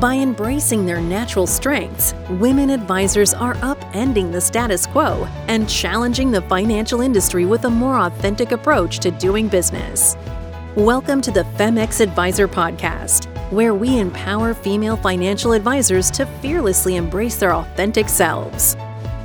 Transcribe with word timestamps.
By 0.00 0.14
embracing 0.14 0.86
their 0.86 1.00
natural 1.00 1.48
strengths, 1.48 2.14
women 2.30 2.70
advisors 2.70 3.34
are 3.34 3.54
upending 3.54 4.30
the 4.30 4.40
status 4.40 4.86
quo 4.86 5.26
and 5.48 5.68
challenging 5.68 6.30
the 6.30 6.42
financial 6.42 7.00
industry 7.00 7.44
with 7.46 7.64
a 7.64 7.70
more 7.70 7.98
authentic 7.98 8.52
approach 8.52 9.00
to 9.00 9.10
doing 9.10 9.48
business. 9.48 10.16
Welcome 10.76 11.20
to 11.22 11.32
the 11.32 11.42
FemX 11.56 12.00
Advisor 12.00 12.46
Podcast, 12.46 13.26
where 13.50 13.74
we 13.74 13.98
empower 13.98 14.54
female 14.54 14.96
financial 14.96 15.50
advisors 15.50 16.12
to 16.12 16.26
fearlessly 16.26 16.94
embrace 16.94 17.34
their 17.34 17.54
authentic 17.54 18.08
selves. 18.08 18.76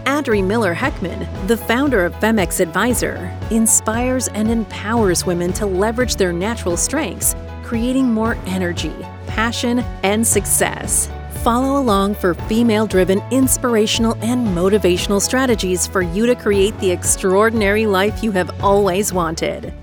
Adri 0.06 0.44
Miller 0.44 0.74
Heckman, 0.74 1.28
the 1.48 1.58
founder 1.58 2.04
of 2.04 2.16
FemX 2.16 2.62
Advisor, 2.62 3.32
inspires 3.52 4.28
and 4.30 4.50
empowers 4.50 5.24
women 5.24 5.54
to 5.54 5.68
leverage 5.68 6.16
their 6.16 6.34
natural 6.34 6.78
strengths, 6.78 7.36
creating 7.62 8.12
more 8.12 8.36
energy, 8.48 8.96
passion, 9.34 9.80
and 10.04 10.26
success. 10.26 11.10
Follow 11.42 11.80
along 11.80 12.14
for 12.16 12.36
female 12.36 12.86
driven 12.86 13.22
inspirational 13.32 14.16
and 14.22 14.48
motivational 14.56 15.20
strategies 15.20 15.88
for 15.88 16.02
you 16.02 16.26
to 16.28 16.36
create 16.36 16.78
the 16.80 16.92
extraordinary 16.92 17.88
life 17.88 18.24
you 18.24 18.32
have 18.32 18.64
always 18.64 19.12
wanted. 19.12 19.74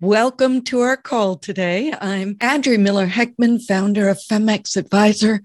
Welcome 0.00 0.62
to 0.66 0.80
our 0.80 0.96
call 0.96 1.36
today. 1.36 1.92
I'm 2.00 2.36
Adri 2.36 2.78
Miller 2.78 3.08
Heckman, 3.08 3.60
founder 3.60 4.08
of 4.08 4.18
FemX 4.18 4.76
Advisor, 4.76 5.42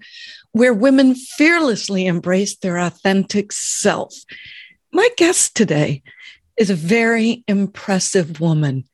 where 0.52 0.72
women 0.72 1.16
fearlessly 1.16 2.06
embrace 2.06 2.56
their 2.56 2.78
authentic 2.78 3.50
self. 3.50 4.14
My 4.92 5.08
guest 5.16 5.56
today 5.56 6.04
is 6.56 6.70
a 6.70 6.76
very 6.76 7.42
impressive 7.48 8.40
woman. 8.40 8.84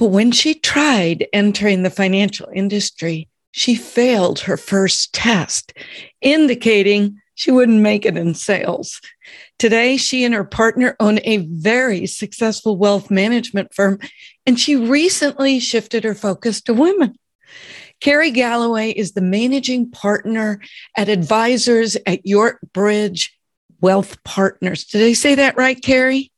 But 0.00 0.06
when 0.06 0.32
she 0.32 0.54
tried 0.54 1.26
entering 1.30 1.82
the 1.82 1.90
financial 1.90 2.48
industry, 2.54 3.28
she 3.50 3.74
failed 3.74 4.40
her 4.40 4.56
first 4.56 5.12
test, 5.12 5.74
indicating 6.22 7.20
she 7.34 7.50
wouldn't 7.50 7.82
make 7.82 8.06
it 8.06 8.16
in 8.16 8.32
sales. 8.32 8.98
Today, 9.58 9.98
she 9.98 10.24
and 10.24 10.32
her 10.32 10.44
partner 10.44 10.96
own 11.00 11.18
a 11.24 11.46
very 11.48 12.06
successful 12.06 12.78
wealth 12.78 13.10
management 13.10 13.74
firm, 13.74 13.98
and 14.46 14.58
she 14.58 14.74
recently 14.74 15.60
shifted 15.60 16.02
her 16.04 16.14
focus 16.14 16.62
to 16.62 16.72
women. 16.72 17.14
Carrie 18.00 18.30
Gallaway 18.30 18.92
is 18.92 19.12
the 19.12 19.20
managing 19.20 19.90
partner 19.90 20.62
at 20.96 21.10
Advisors 21.10 21.98
at 22.06 22.24
York 22.24 22.58
Bridge 22.72 23.38
Wealth 23.82 24.24
Partners. 24.24 24.84
Did 24.84 25.02
I 25.02 25.12
say 25.12 25.34
that 25.34 25.58
right, 25.58 25.78
Carrie? 25.82 26.32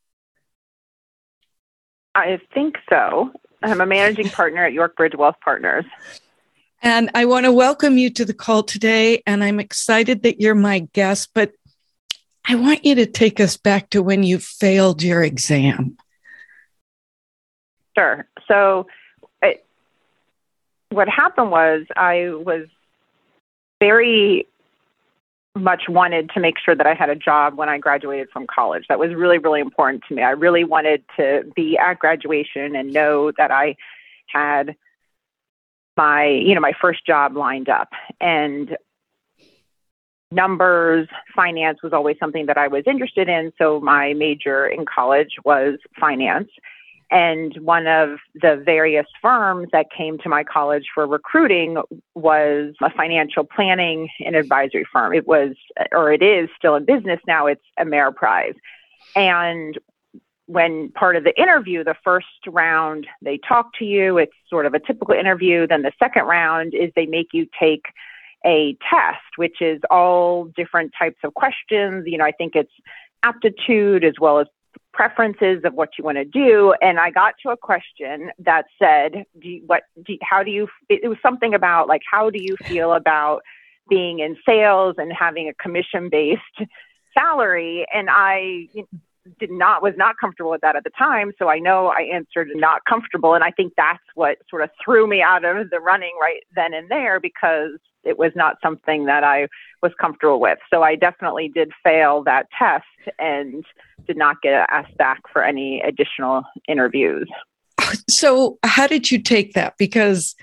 I 2.16 2.40
think 2.52 2.74
so. 2.90 3.30
I'm 3.62 3.80
a 3.80 3.86
managing 3.86 4.28
partner 4.30 4.64
at 4.64 4.72
York 4.72 4.96
Bridge 4.96 5.14
Wealth 5.14 5.36
Partners. 5.42 5.84
And 6.82 7.10
I 7.14 7.26
want 7.26 7.46
to 7.46 7.52
welcome 7.52 7.96
you 7.96 8.10
to 8.10 8.24
the 8.24 8.34
call 8.34 8.62
today. 8.62 9.22
And 9.26 9.44
I'm 9.44 9.60
excited 9.60 10.24
that 10.24 10.40
you're 10.40 10.54
my 10.54 10.80
guest, 10.92 11.30
but 11.34 11.52
I 12.46 12.56
want 12.56 12.84
you 12.84 12.96
to 12.96 13.06
take 13.06 13.38
us 13.38 13.56
back 13.56 13.90
to 13.90 14.02
when 14.02 14.24
you 14.24 14.38
failed 14.38 15.02
your 15.02 15.22
exam. 15.22 15.96
Sure. 17.96 18.26
So, 18.48 18.86
what 20.92 21.08
happened 21.08 21.50
was 21.50 21.86
I 21.96 22.30
was 22.30 22.66
very 23.80 24.46
much 25.54 25.82
wanted 25.88 26.30
to 26.30 26.40
make 26.40 26.58
sure 26.58 26.74
that 26.74 26.86
I 26.86 26.94
had 26.94 27.10
a 27.10 27.16
job 27.16 27.56
when 27.56 27.68
I 27.68 27.78
graduated 27.78 28.30
from 28.32 28.46
college. 28.46 28.86
That 28.88 28.98
was 28.98 29.14
really, 29.14 29.38
really 29.38 29.60
important 29.60 30.02
to 30.08 30.14
me. 30.14 30.22
I 30.22 30.30
really 30.30 30.64
wanted 30.64 31.04
to 31.16 31.42
be 31.54 31.76
at 31.76 31.98
graduation 31.98 32.74
and 32.74 32.92
know 32.92 33.32
that 33.36 33.50
I 33.50 33.76
had 34.28 34.74
my, 35.96 36.26
you 36.26 36.54
know, 36.54 36.60
my 36.60 36.72
first 36.80 37.06
job 37.06 37.36
lined 37.36 37.68
up. 37.68 37.90
And 38.20 38.76
numbers, 40.30 41.06
finance 41.36 41.82
was 41.82 41.92
always 41.92 42.16
something 42.18 42.46
that 42.46 42.56
I 42.56 42.68
was 42.68 42.84
interested 42.86 43.28
in. 43.28 43.52
So 43.58 43.78
my 43.80 44.14
major 44.14 44.66
in 44.66 44.86
college 44.86 45.36
was 45.44 45.78
finance. 46.00 46.48
And 47.12 47.54
one 47.58 47.86
of 47.86 48.20
the 48.34 48.56
various 48.64 49.04
firms 49.20 49.68
that 49.72 49.86
came 49.94 50.16
to 50.20 50.30
my 50.30 50.44
college 50.44 50.86
for 50.94 51.06
recruiting 51.06 51.76
was 52.14 52.74
a 52.80 52.88
financial 52.88 53.44
planning 53.44 54.08
and 54.24 54.34
advisory 54.34 54.86
firm. 54.90 55.12
It 55.12 55.26
was, 55.26 55.50
or 55.92 56.10
it 56.10 56.22
is 56.22 56.48
still 56.56 56.74
in 56.74 56.86
business 56.86 57.20
now, 57.26 57.48
it's 57.48 57.64
Ameriprise. 57.78 58.54
And 59.14 59.78
when 60.46 60.90
part 60.92 61.16
of 61.16 61.24
the 61.24 61.38
interview, 61.38 61.84
the 61.84 61.96
first 62.02 62.26
round, 62.48 63.06
they 63.20 63.38
talk 63.46 63.74
to 63.80 63.84
you, 63.84 64.16
it's 64.16 64.32
sort 64.48 64.64
of 64.64 64.72
a 64.72 64.80
typical 64.80 65.14
interview. 65.14 65.66
Then 65.66 65.82
the 65.82 65.92
second 65.98 66.24
round 66.24 66.72
is 66.72 66.92
they 66.96 67.04
make 67.04 67.28
you 67.34 67.46
take 67.60 67.84
a 68.46 68.74
test, 68.88 69.36
which 69.36 69.60
is 69.60 69.82
all 69.90 70.46
different 70.56 70.92
types 70.98 71.18
of 71.24 71.34
questions. 71.34 72.04
You 72.06 72.16
know, 72.16 72.24
I 72.24 72.32
think 72.32 72.56
it's 72.56 72.72
aptitude 73.22 74.02
as 74.02 74.14
well 74.18 74.40
as 74.40 74.46
preferences 74.92 75.62
of 75.64 75.74
what 75.74 75.90
you 75.98 76.04
want 76.04 76.18
to 76.18 76.24
do. 76.24 76.74
And 76.80 76.98
I 76.98 77.10
got 77.10 77.34
to 77.42 77.50
a 77.50 77.56
question 77.56 78.30
that 78.38 78.66
said, 78.78 79.24
do 79.40 79.48
you, 79.48 79.62
what, 79.66 79.84
do 80.04 80.16
how 80.22 80.42
do 80.42 80.50
you, 80.50 80.68
it 80.88 81.08
was 81.08 81.18
something 81.22 81.54
about 81.54 81.88
like, 81.88 82.02
how 82.10 82.30
do 82.30 82.38
you 82.40 82.56
feel 82.64 82.92
about 82.92 83.42
being 83.88 84.20
in 84.20 84.36
sales 84.46 84.96
and 84.98 85.12
having 85.12 85.48
a 85.48 85.54
commission 85.54 86.08
based 86.10 86.68
salary? 87.18 87.86
And 87.92 88.08
I 88.10 88.68
did 89.38 89.50
not, 89.50 89.82
was 89.82 89.94
not 89.96 90.16
comfortable 90.18 90.50
with 90.50 90.62
that 90.62 90.76
at 90.76 90.84
the 90.84 90.90
time. 90.90 91.32
So 91.38 91.48
I 91.48 91.58
know 91.58 91.88
I 91.88 92.02
answered 92.02 92.48
not 92.54 92.84
comfortable. 92.88 93.34
And 93.34 93.44
I 93.44 93.50
think 93.50 93.74
that's 93.76 94.02
what 94.14 94.38
sort 94.50 94.62
of 94.62 94.70
threw 94.84 95.06
me 95.06 95.22
out 95.22 95.44
of 95.44 95.70
the 95.70 95.80
running 95.80 96.16
right 96.20 96.42
then 96.54 96.74
and 96.74 96.90
there 96.90 97.20
because 97.20 97.78
it 98.04 98.18
was 98.18 98.32
not 98.34 98.56
something 98.62 99.06
that 99.06 99.22
I 99.22 99.46
was 99.80 99.92
comfortable 100.00 100.40
with. 100.40 100.58
So 100.72 100.82
I 100.82 100.96
definitely 100.96 101.48
did 101.48 101.70
fail 101.84 102.22
that 102.24 102.46
test 102.58 102.84
and 103.18 103.64
did 104.06 104.16
not 104.16 104.42
get 104.42 104.66
asked 104.68 104.96
back 104.96 105.20
for 105.32 105.44
any 105.44 105.80
additional 105.82 106.42
interviews. 106.68 107.28
So, 108.08 108.58
how 108.64 108.86
did 108.86 109.10
you 109.10 109.20
take 109.20 109.54
that? 109.54 109.76
Because 109.76 110.34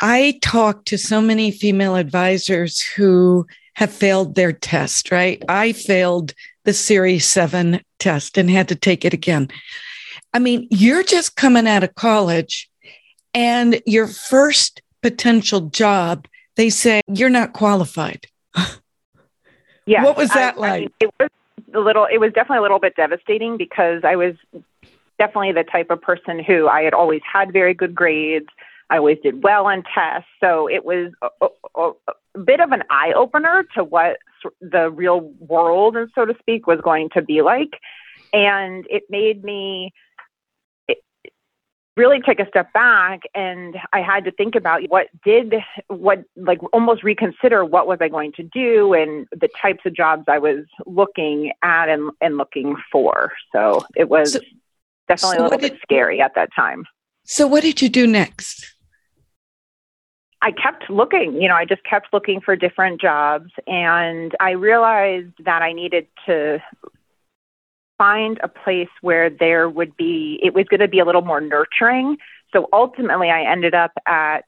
I 0.00 0.38
talk 0.42 0.84
to 0.86 0.96
so 0.96 1.20
many 1.20 1.50
female 1.50 1.96
advisors 1.96 2.80
who 2.80 3.46
have 3.74 3.92
failed 3.92 4.34
their 4.34 4.52
test, 4.52 5.10
right? 5.10 5.42
I 5.48 5.72
failed 5.72 6.34
the 6.68 6.74
Series 6.74 7.24
7 7.24 7.80
test 7.98 8.36
and 8.36 8.50
had 8.50 8.68
to 8.68 8.74
take 8.74 9.06
it 9.06 9.14
again. 9.14 9.48
I 10.34 10.38
mean, 10.38 10.68
you're 10.70 11.02
just 11.02 11.34
coming 11.34 11.66
out 11.66 11.82
of 11.82 11.94
college 11.94 12.68
and 13.32 13.80
your 13.86 14.06
first 14.06 14.82
potential 15.00 15.62
job, 15.62 16.28
they 16.56 16.68
say 16.68 17.00
you're 17.08 17.30
not 17.30 17.54
qualified. 17.54 18.26
Yeah. 19.86 20.04
What 20.04 20.18
was 20.18 20.28
that 20.32 20.56
I, 20.56 20.60
like? 20.60 20.70
I 20.70 20.78
mean, 20.80 20.90
it 21.00 21.10
was 21.18 21.30
a 21.72 21.78
little, 21.78 22.06
it 22.12 22.18
was 22.18 22.30
definitely 22.34 22.58
a 22.58 22.60
little 22.60 22.78
bit 22.78 22.94
devastating 22.94 23.56
because 23.56 24.02
I 24.04 24.16
was 24.16 24.34
definitely 25.18 25.52
the 25.52 25.64
type 25.64 25.88
of 25.88 26.02
person 26.02 26.44
who 26.44 26.68
I 26.68 26.82
had 26.82 26.92
always 26.92 27.22
had 27.24 27.54
very 27.54 27.72
good 27.72 27.94
grades. 27.94 28.48
I 28.90 28.98
always 28.98 29.16
did 29.22 29.42
well 29.42 29.64
on 29.64 29.84
tests. 29.94 30.28
So 30.40 30.68
it 30.68 30.84
was 30.84 31.12
a, 31.22 31.46
a, 31.74 31.92
a 32.34 32.38
bit 32.38 32.60
of 32.60 32.72
an 32.72 32.82
eye 32.90 33.14
opener 33.16 33.64
to 33.76 33.82
what 33.82 34.18
the 34.60 34.90
real 34.90 35.20
world, 35.38 35.96
and 35.96 36.10
so 36.14 36.24
to 36.24 36.34
speak, 36.38 36.66
was 36.66 36.80
going 36.80 37.10
to 37.14 37.22
be 37.22 37.42
like. 37.42 37.80
And 38.32 38.86
it 38.90 39.04
made 39.08 39.42
me 39.42 39.92
really 41.98 42.20
take 42.20 42.38
a 42.38 42.46
step 42.48 42.72
back 42.72 43.22
and 43.34 43.76
I 43.92 44.00
had 44.00 44.24
to 44.24 44.30
think 44.30 44.54
about 44.54 44.82
what 44.88 45.08
did 45.24 45.54
what 45.88 46.22
like 46.36 46.60
almost 46.72 47.02
reconsider 47.02 47.64
what 47.64 47.88
was 47.88 47.98
I 48.00 48.08
going 48.08 48.32
to 48.34 48.44
do 48.44 48.94
and 48.94 49.26
the 49.32 49.48
types 49.60 49.80
of 49.84 49.94
jobs 49.94 50.22
I 50.28 50.38
was 50.38 50.64
looking 50.86 51.52
at 51.62 51.88
and, 51.88 52.10
and 52.20 52.38
looking 52.38 52.76
for. 52.92 53.32
So 53.52 53.84
it 53.96 54.08
was 54.08 54.34
so, 54.34 54.40
definitely 55.08 55.38
so 55.38 55.42
a 55.42 55.44
little 55.44 55.58
bit 55.58 55.72
did, 55.72 55.80
scary 55.82 56.20
at 56.20 56.36
that 56.36 56.50
time. 56.54 56.84
So 57.24 57.48
what 57.48 57.64
did 57.64 57.82
you 57.82 57.88
do 57.88 58.06
next? 58.06 58.74
I 60.40 60.52
kept 60.52 60.88
looking, 60.88 61.40
you 61.40 61.48
know, 61.48 61.56
I 61.56 61.64
just 61.64 61.82
kept 61.84 62.12
looking 62.12 62.40
for 62.40 62.54
different 62.54 63.00
jobs 63.00 63.50
and 63.66 64.34
I 64.38 64.50
realized 64.50 65.32
that 65.44 65.62
I 65.62 65.72
needed 65.72 66.06
to 66.26 66.62
find 67.98 68.38
a 68.42 68.48
place 68.48 68.88
where 69.00 69.28
there 69.28 69.68
would 69.68 69.96
be, 69.96 70.38
it 70.42 70.54
was 70.54 70.66
going 70.66 70.80
to 70.80 70.88
be 70.88 71.00
a 71.00 71.04
little 71.04 71.22
more 71.22 71.40
nurturing. 71.40 72.18
So 72.52 72.68
ultimately, 72.72 73.30
I 73.30 73.50
ended 73.50 73.74
up 73.74 73.90
at, 74.06 74.44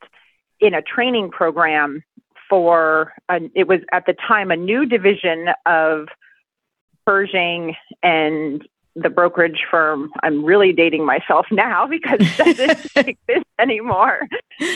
in 0.60 0.75
a 0.75 0.82
training 0.82 1.31
program 1.31 2.04
for, 2.48 3.12
a, 3.28 3.40
it 3.54 3.66
was 3.66 3.81
at 3.93 4.06
the 4.06 4.14
time 4.14 4.52
a 4.52 4.56
new 4.56 4.86
division 4.86 5.48
of 5.66 6.06
Pershing 7.04 7.75
and 8.04 8.66
the 8.96 9.08
brokerage 9.08 9.64
firm. 9.70 10.10
I'm 10.22 10.44
really 10.44 10.72
dating 10.72 11.04
myself 11.04 11.46
now 11.52 11.87
because 11.87 12.19
it 12.20 12.37
doesn't 12.37 12.96
exist 13.08 13.46
anymore. 13.58 14.20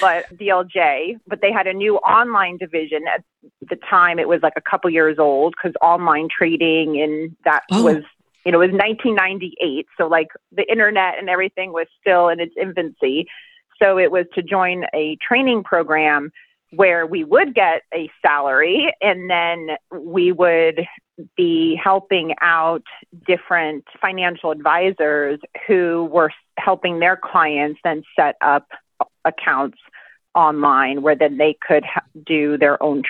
But 0.01 0.27
DLJ, 0.37 1.19
but 1.27 1.41
they 1.41 1.53
had 1.53 1.67
a 1.67 1.73
new 1.73 1.97
online 1.99 2.57
division 2.57 3.03
at 3.13 3.25
the 3.69 3.77
time. 3.89 4.19
It 4.19 4.29
was 4.29 4.41
like 4.43 4.55
a 4.57 4.63
couple 4.63 4.91
years 4.91 5.19
old 5.19 5.55
because 5.57 5.75
online 5.83 6.29
trading 6.37 7.01
and 7.01 7.37
that 7.45 7.63
oh. 7.71 7.83
was 7.83 8.03
you 8.45 8.53
know, 8.53 8.61
it 8.61 8.73
was 8.73 8.79
1998. 8.79 9.87
So 9.97 10.07
like 10.07 10.29
the 10.53 10.71
internet 10.71 11.19
and 11.19 11.31
everything 11.31 11.73
was 11.73 11.87
still 11.99 12.29
in 12.29 12.41
its 12.41 12.55
infancy. 12.61 13.27
So 13.83 13.99
it 13.99 14.11
was 14.11 14.27
to 14.35 14.43
join 14.43 14.85
a 14.95 15.17
training 15.27 15.65
program 15.65 16.31
where 16.77 17.07
we 17.07 17.25
would 17.25 17.55
get 17.55 17.83
a 17.93 18.11
salary 18.23 18.93
and 19.01 19.31
then 19.31 19.77
we 19.93 20.33
would 20.33 20.87
be 21.37 21.79
helping 21.83 22.35
out 22.41 22.83
different 23.27 23.85
financial 24.01 24.51
advisors 24.51 25.39
who 25.67 26.09
were 26.13 26.31
helping 26.59 26.99
their 26.99 27.17
clients 27.17 27.81
then 27.85 28.03
set 28.17 28.37
up 28.41 28.67
accounts 29.25 29.79
online 30.35 31.03
where 31.03 31.15
then 31.15 31.39
they 31.39 31.57
could 31.67 31.85
do 32.27 32.59
their 32.59 32.83
own 32.83 33.03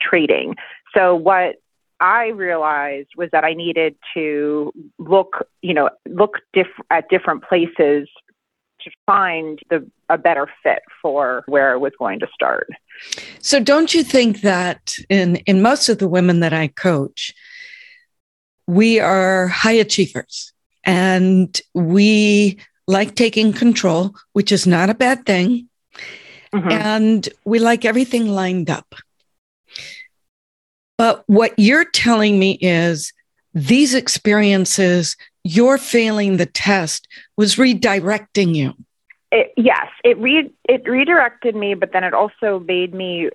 trading. 0.00 0.54
So 0.94 1.14
what 1.14 1.56
I 2.00 2.28
realized 2.28 3.10
was 3.16 3.28
that 3.32 3.44
I 3.44 3.52
needed 3.52 3.94
to 4.14 4.72
look, 4.98 5.46
you 5.60 5.74
know, 5.74 5.90
look 6.08 6.38
diff- 6.54 6.66
at 6.90 7.08
different 7.10 7.44
places 7.44 8.08
to 8.84 8.90
find 9.06 9.58
the 9.70 9.88
a 10.08 10.18
better 10.18 10.48
fit 10.62 10.82
for 11.00 11.44
where 11.46 11.72
I 11.72 11.76
was 11.76 11.92
going 11.98 12.20
to 12.20 12.28
start. 12.34 12.68
So 13.40 13.60
don't 13.60 13.94
you 13.94 14.02
think 14.02 14.40
that 14.40 14.94
in 15.08 15.36
in 15.46 15.62
most 15.62 15.88
of 15.88 15.98
the 15.98 16.08
women 16.08 16.40
that 16.40 16.52
I 16.52 16.68
coach, 16.68 17.32
we 18.66 19.00
are 19.00 19.48
high 19.48 19.72
achievers 19.72 20.52
and 20.84 21.60
we 21.74 22.58
like 22.86 23.14
taking 23.14 23.52
control, 23.52 24.14
which 24.32 24.52
is 24.52 24.66
not 24.66 24.90
a 24.90 24.94
bad 24.94 25.24
thing. 25.24 25.68
Mm-hmm. 26.52 26.70
And 26.70 27.28
we 27.44 27.60
like 27.60 27.84
everything 27.84 28.28
lined 28.28 28.68
up. 28.68 28.94
But 30.98 31.22
what 31.26 31.54
you're 31.56 31.84
telling 31.84 32.38
me 32.38 32.58
is 32.60 33.12
these 33.54 33.94
experiences, 33.94 35.16
you're 35.44 35.78
failing 35.78 36.36
the 36.36 36.46
test, 36.46 37.08
was 37.40 37.56
redirecting 37.56 38.54
you. 38.54 38.74
It, 39.32 39.54
yes, 39.56 39.86
it 40.04 40.18
re- 40.18 40.52
it 40.68 40.86
redirected 40.86 41.56
me, 41.56 41.72
but 41.72 41.90
then 41.90 42.04
it 42.04 42.12
also 42.12 42.60
made 42.60 42.92
me 42.92 43.30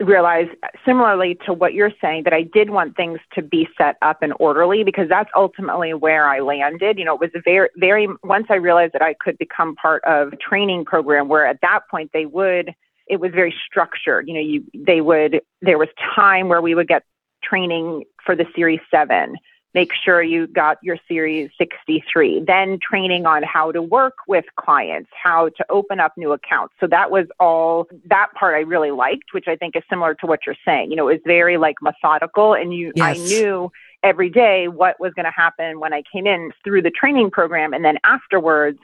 realize 0.00 0.48
similarly 0.82 1.36
to 1.44 1.52
what 1.52 1.74
you're 1.74 1.92
saying 2.00 2.22
that 2.24 2.32
I 2.32 2.42
did 2.42 2.70
want 2.70 2.96
things 2.96 3.18
to 3.34 3.42
be 3.42 3.68
set 3.76 3.96
up 4.00 4.22
and 4.22 4.32
orderly 4.40 4.84
because 4.84 5.06
that's 5.10 5.28
ultimately 5.36 5.92
where 5.92 6.30
I 6.30 6.40
landed. 6.40 6.98
You 6.98 7.04
know, 7.04 7.14
it 7.16 7.20
was 7.20 7.42
very 7.44 7.68
very 7.76 8.08
once 8.24 8.46
I 8.48 8.54
realized 8.54 8.94
that 8.94 9.02
I 9.02 9.12
could 9.20 9.36
become 9.36 9.76
part 9.76 10.02
of 10.04 10.32
a 10.32 10.36
training 10.36 10.86
program 10.86 11.28
where 11.28 11.46
at 11.46 11.60
that 11.60 11.80
point 11.90 12.10
they 12.14 12.24
would 12.24 12.74
it 13.06 13.20
was 13.20 13.32
very 13.32 13.54
structured. 13.66 14.28
You 14.28 14.34
know, 14.34 14.40
you 14.40 14.64
they 14.74 15.02
would 15.02 15.42
there 15.60 15.76
was 15.76 15.88
time 16.14 16.48
where 16.48 16.62
we 16.62 16.74
would 16.74 16.88
get 16.88 17.02
training 17.44 18.04
for 18.24 18.34
the 18.34 18.46
series 18.54 18.80
7 18.90 19.36
make 19.76 19.92
sure 19.92 20.22
you 20.22 20.46
got 20.46 20.78
your 20.82 20.96
series 21.06 21.50
63 21.58 22.42
then 22.46 22.78
training 22.80 23.26
on 23.26 23.42
how 23.42 23.70
to 23.70 23.82
work 23.82 24.14
with 24.26 24.46
clients 24.58 25.10
how 25.22 25.50
to 25.50 25.66
open 25.68 26.00
up 26.00 26.14
new 26.16 26.32
accounts. 26.32 26.74
So 26.80 26.86
that 26.86 27.10
was 27.10 27.26
all 27.38 27.86
that 28.06 28.28
part 28.34 28.54
i 28.54 28.60
really 28.60 28.90
liked 28.90 29.28
which 29.32 29.48
i 29.48 29.54
think 29.54 29.76
is 29.76 29.82
similar 29.90 30.14
to 30.14 30.26
what 30.26 30.40
you're 30.46 30.56
saying. 30.64 30.90
You 30.90 30.96
know 30.96 31.08
it 31.08 31.14
was 31.16 31.22
very 31.26 31.58
like 31.58 31.76
methodical 31.82 32.54
and 32.54 32.72
you 32.72 32.90
yes. 32.96 33.04
i 33.04 33.20
knew 33.20 33.70
every 34.02 34.30
day 34.30 34.66
what 34.66 34.98
was 34.98 35.12
going 35.12 35.26
to 35.26 35.30
happen 35.44 35.78
when 35.78 35.92
i 35.92 36.02
came 36.10 36.26
in 36.26 36.52
through 36.64 36.80
the 36.80 36.90
training 36.90 37.30
program 37.30 37.74
and 37.74 37.84
then 37.84 37.98
afterwards 38.02 38.78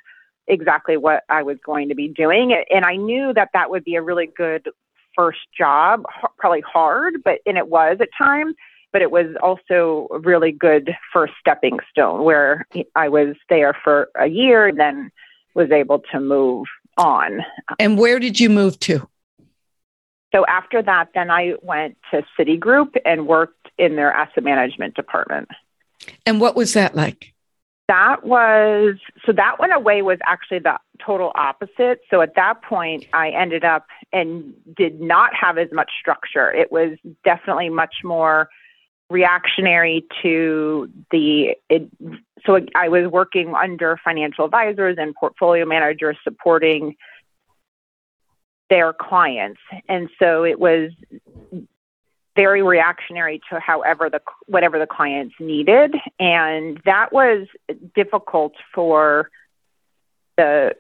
exactly 0.47 0.99
what 0.99 1.23
i 1.31 1.43
was 1.43 1.57
going 1.65 1.89
to 1.89 1.95
be 1.95 2.09
doing. 2.09 2.55
And 2.71 2.85
i 2.85 2.97
knew 2.97 3.33
that 3.33 3.49
that 3.55 3.71
would 3.71 3.85
be 3.85 3.95
a 3.95 4.03
really 4.03 4.27
good 4.27 4.69
first 5.17 5.41
job 5.57 6.05
probably 6.39 6.61
hard 6.61 7.15
but 7.25 7.39
and 7.47 7.57
it 7.57 7.69
was 7.69 7.97
at 8.01 8.09
times 8.17 8.55
but 8.93 9.03
it 9.03 9.11
was 9.11 9.27
also 9.43 10.09
a 10.13 10.19
really 10.19 10.53
good 10.53 10.95
first 11.13 11.33
stepping 11.41 11.79
stone 11.91 12.25
where 12.25 12.67
I 12.95 13.09
was 13.09 13.37
there 13.49 13.75
for 13.83 14.09
a 14.19 14.27
year, 14.27 14.67
and 14.67 14.79
then 14.79 15.11
was 15.55 15.71
able 15.71 16.01
to 16.13 16.21
move 16.21 16.67
on. 16.97 17.41
And 17.79 17.99
where 17.99 18.19
did 18.19 18.39
you 18.39 18.51
move 18.51 18.79
to? 18.81 19.09
So 20.35 20.47
after 20.47 20.83
that, 20.83 21.09
then 21.15 21.31
I 21.31 21.55
went 21.63 21.99
to 22.11 22.25
Citigroup 22.39 22.97
and 23.05 23.27
worked 23.27 23.71
in 23.79 23.97
their 23.97 24.13
asset 24.13 24.45
management 24.45 24.95
department. 24.95 25.49
And 26.25 26.41
what 26.41 26.57
was 26.57 26.73
that 26.73 26.95
like? 26.95 27.35
That 27.89 28.25
was 28.25 28.97
so 29.27 29.33
that 29.33 29.59
went 29.59 29.75
away 29.75 30.01
was 30.01 30.19
actually 30.25 30.61
the 30.61 30.79
total 31.05 31.33
opposite. 31.35 32.01
So 32.11 32.23
at 32.23 32.35
that 32.37 32.63
point, 32.63 33.05
I 33.13 33.31
ended 33.31 33.65
up 33.65 33.87
and 34.13 34.55
did 34.75 35.01
not 35.01 35.35
have 35.35 35.59
as 35.59 35.69
much 35.73 35.91
structure. 36.01 36.51
It 36.51 36.73
was 36.73 36.97
definitely 37.25 37.69
much 37.69 37.97
more 38.03 38.49
reactionary 39.13 40.05
to 40.23 40.91
the 41.11 41.55
it, 41.69 41.89
so 42.45 42.59
I 42.75 42.89
was 42.89 43.07
working 43.11 43.55
under 43.55 43.99
financial 44.03 44.45
advisors 44.45 44.97
and 44.99 45.15
portfolio 45.15 45.65
managers 45.65 46.17
supporting 46.25 46.97
their 48.69 48.93
clients. 48.93 49.61
And 49.89 50.09
so 50.19 50.45
it 50.45 50.59
was 50.59 50.91
very 52.35 52.63
reactionary 52.63 53.41
to 53.51 53.61
however 53.61 54.09
the 54.09 54.21
whatever 54.47 54.79
the 54.79 54.87
clients 54.87 55.35
needed. 55.39 55.95
And 56.19 56.81
that 56.87 57.13
was 57.13 57.47
difficult 57.95 58.55
for 58.75 59.31
the 60.37 60.75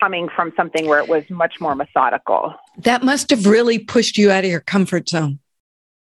coming 0.00 0.28
from 0.34 0.52
something 0.56 0.86
where 0.86 1.00
it 1.00 1.08
was 1.08 1.28
much 1.28 1.60
more 1.60 1.74
methodical. 1.74 2.54
That 2.78 3.02
must 3.02 3.28
have 3.30 3.44
really 3.46 3.78
pushed 3.78 4.16
you 4.16 4.30
out 4.30 4.44
of 4.44 4.50
your 4.50 4.60
comfort 4.60 5.08
zone 5.08 5.40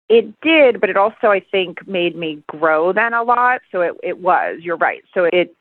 it 0.08 0.40
did, 0.42 0.80
but 0.80 0.90
it 0.90 0.98
also, 0.98 1.28
I 1.28 1.40
think, 1.40 1.88
made 1.88 2.16
me 2.16 2.44
grow 2.48 2.94
then 2.94 3.14
a 3.14 3.24
lot. 3.24 3.62
So 3.72 3.82
it, 3.82 3.96
it 4.04 4.20
was, 4.20 4.60
you're 4.62 4.78
right. 4.78 5.04
So 5.14 5.28
it, 5.32 5.56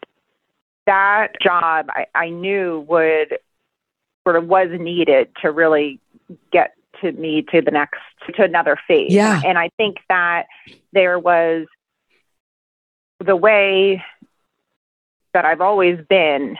that 0.86 1.40
job 1.40 1.86
I, 1.88 2.06
I 2.14 2.28
knew 2.28 2.84
would 2.88 3.38
sort 4.26 4.36
of 4.36 4.46
was 4.46 4.68
needed 4.78 5.28
to 5.42 5.50
really 5.50 5.98
get 6.52 6.74
to 7.00 7.12
me 7.12 7.42
to 7.52 7.62
the 7.62 7.70
next, 7.70 8.00
to 8.34 8.42
another 8.42 8.78
phase. 8.86 9.12
Yeah. 9.12 9.40
And 9.44 9.58
I 9.58 9.70
think 9.76 9.96
that 10.08 10.46
there 10.92 11.18
was 11.18 11.66
the 13.24 13.36
way 13.36 14.04
that 15.32 15.44
I've 15.44 15.60
always 15.62 15.98
been, 16.06 16.56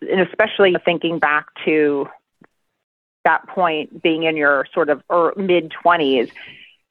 and 0.00 0.20
especially 0.20 0.76
thinking 0.84 1.18
back 1.18 1.46
to 1.64 2.08
that 3.24 3.46
point 3.48 4.02
being 4.02 4.22
in 4.22 4.36
your 4.36 4.66
sort 4.72 4.88
of 4.88 5.02
mid 5.36 5.72
20s 5.84 6.30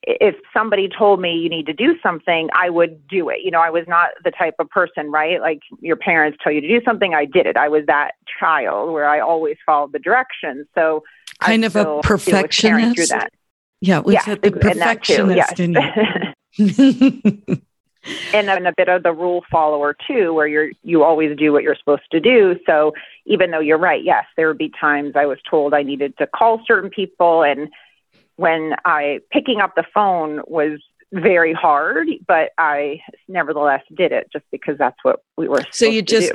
if 0.03 0.35
somebody 0.53 0.87
told 0.87 1.21
me 1.21 1.37
you 1.37 1.49
need 1.49 1.65
to 1.65 1.73
do 1.73 1.95
something, 2.01 2.49
I 2.53 2.69
would 2.69 3.07
do 3.07 3.29
it. 3.29 3.39
You 3.43 3.51
know, 3.51 3.59
I 3.59 3.69
was 3.69 3.85
not 3.87 4.09
the 4.23 4.31
type 4.31 4.55
of 4.59 4.69
person, 4.69 5.11
right? 5.11 5.41
Like 5.41 5.59
your 5.81 5.97
parents 5.97 6.37
tell 6.41 6.53
you 6.53 6.61
to 6.61 6.67
do 6.67 6.81
something, 6.85 7.13
I 7.13 7.25
did 7.25 7.45
it. 7.45 7.57
I 7.57 7.67
was 7.67 7.85
that 7.87 8.11
child 8.39 8.93
where 8.93 9.09
I 9.09 9.19
always 9.19 9.57
followed 9.65 9.91
the 9.91 9.99
directions. 9.99 10.67
So 10.73 11.03
kind 11.39 11.63
I 11.63 11.67
of 11.67 11.75
a 11.75 11.99
perfectionist. 12.01 12.95
Through 12.95 13.07
that. 13.07 13.31
Yeah, 13.81 13.99
was 13.99 14.15
yeah, 14.15 14.35
the 14.35 14.51
perfectionist 14.51 15.55
too, 15.55 15.71
yes. 15.71 16.33
and, 18.33 18.49
and 18.49 18.67
a 18.67 18.73
bit 18.75 18.89
of 18.89 19.03
the 19.03 19.13
rule 19.13 19.43
follower 19.49 19.95
too, 20.07 20.33
where 20.33 20.47
you're 20.47 20.71
you 20.83 21.03
always 21.03 21.37
do 21.37 21.53
what 21.53 21.63
you're 21.63 21.77
supposed 21.77 22.09
to 22.11 22.19
do. 22.19 22.57
So 22.65 22.93
even 23.25 23.51
though 23.51 23.59
you're 23.59 23.77
right, 23.77 24.03
yes, 24.03 24.25
there 24.35 24.47
would 24.47 24.57
be 24.57 24.71
times 24.79 25.13
I 25.15 25.25
was 25.25 25.37
told 25.49 25.73
I 25.73 25.83
needed 25.83 26.17
to 26.17 26.27
call 26.27 26.61
certain 26.65 26.89
people 26.89 27.43
and 27.43 27.69
when 28.39 28.73
I 28.85 29.19
picking 29.31 29.59
up 29.59 29.75
the 29.75 29.83
phone 29.93 30.41
was 30.47 30.79
very 31.11 31.53
hard, 31.53 32.07
but 32.25 32.51
I 32.57 33.01
nevertheless 33.27 33.83
did 33.93 34.13
it 34.13 34.29
just 34.31 34.45
because 34.49 34.77
that's 34.77 34.97
what 35.03 35.23
we 35.37 35.49
were. 35.49 35.63
So 35.71 35.85
you 35.85 36.01
just, 36.01 36.31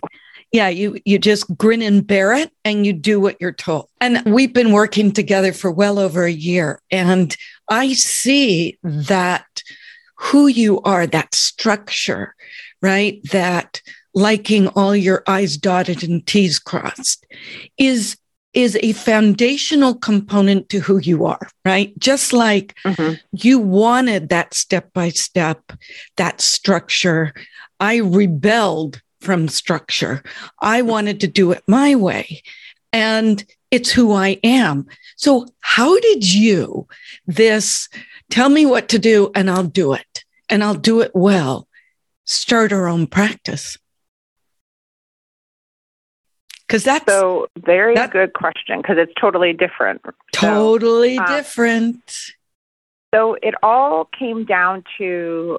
yeah, 0.52 0.68
you 0.68 0.98
you 1.06 1.18
just 1.18 1.56
grin 1.56 1.80
and 1.80 2.06
bear 2.06 2.34
it, 2.34 2.50
and 2.62 2.84
you 2.84 2.92
do 2.92 3.20
what 3.20 3.40
you're 3.40 3.52
told. 3.52 3.88
And 4.02 4.22
we've 4.26 4.52
been 4.52 4.72
working 4.72 5.12
together 5.12 5.54
for 5.54 5.70
well 5.70 5.98
over 5.98 6.24
a 6.24 6.30
year, 6.30 6.80
and 6.90 7.34
I 7.70 7.94
see 7.94 8.78
that 8.82 9.62
who 10.16 10.46
you 10.48 10.82
are, 10.82 11.06
that 11.06 11.34
structure, 11.34 12.34
right? 12.82 13.20
That 13.30 13.80
liking 14.14 14.68
all 14.68 14.94
your 14.94 15.22
I's 15.26 15.56
dotted 15.56 16.04
and 16.04 16.24
T's 16.26 16.58
crossed 16.58 17.24
is 17.78 18.18
is 18.54 18.78
a 18.82 18.92
foundational 18.92 19.94
component 19.94 20.68
to 20.68 20.78
who 20.78 20.98
you 20.98 21.26
are, 21.26 21.48
right? 21.64 21.96
Just 21.98 22.32
like 22.32 22.76
mm-hmm. 22.84 23.14
you 23.32 23.58
wanted 23.58 24.28
that 24.28 24.54
step 24.54 24.92
by 24.92 25.08
step, 25.10 25.72
that 26.16 26.40
structure. 26.40 27.34
I 27.80 27.96
rebelled 27.96 29.02
from 29.20 29.48
structure. 29.48 30.22
I 30.60 30.82
wanted 30.82 31.20
to 31.20 31.26
do 31.26 31.50
it 31.50 31.62
my 31.66 31.94
way. 31.94 32.42
And 32.92 33.44
it's 33.70 33.90
who 33.90 34.12
I 34.12 34.38
am. 34.44 34.86
So, 35.16 35.48
how 35.60 35.98
did 35.98 36.32
you, 36.32 36.86
this 37.26 37.88
tell 38.30 38.48
me 38.48 38.66
what 38.66 38.88
to 38.90 39.00
do 39.00 39.32
and 39.34 39.50
I'll 39.50 39.64
do 39.64 39.94
it 39.94 40.24
and 40.48 40.62
I'll 40.62 40.74
do 40.74 41.00
it 41.00 41.10
well, 41.12 41.66
start 42.24 42.72
our 42.72 42.86
own 42.86 43.08
practice? 43.08 43.76
Because 46.66 46.84
that's 46.84 47.04
so 47.06 47.48
very 47.58 47.94
that, 47.94 48.10
good 48.10 48.32
question 48.32 48.78
because 48.78 48.96
it's 48.98 49.12
totally 49.20 49.52
different. 49.52 50.02
Totally 50.32 51.16
so, 51.16 51.22
um, 51.22 51.28
different. 51.28 52.12
So 53.14 53.36
it 53.42 53.54
all 53.62 54.08
came 54.18 54.44
down 54.44 54.82
to 54.98 55.58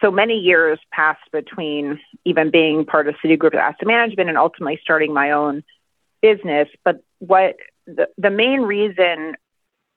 so 0.00 0.10
many 0.10 0.34
years 0.34 0.78
passed 0.92 1.30
between 1.32 2.00
even 2.24 2.50
being 2.50 2.84
part 2.84 3.08
of 3.08 3.16
Citigroup 3.16 3.54
Asset 3.54 3.86
Management 3.86 4.28
and 4.28 4.38
ultimately 4.38 4.78
starting 4.80 5.12
my 5.12 5.32
own 5.32 5.64
business. 6.22 6.68
But 6.84 7.02
what 7.18 7.56
the, 7.86 8.08
the 8.16 8.30
main 8.30 8.60
reason 8.60 9.34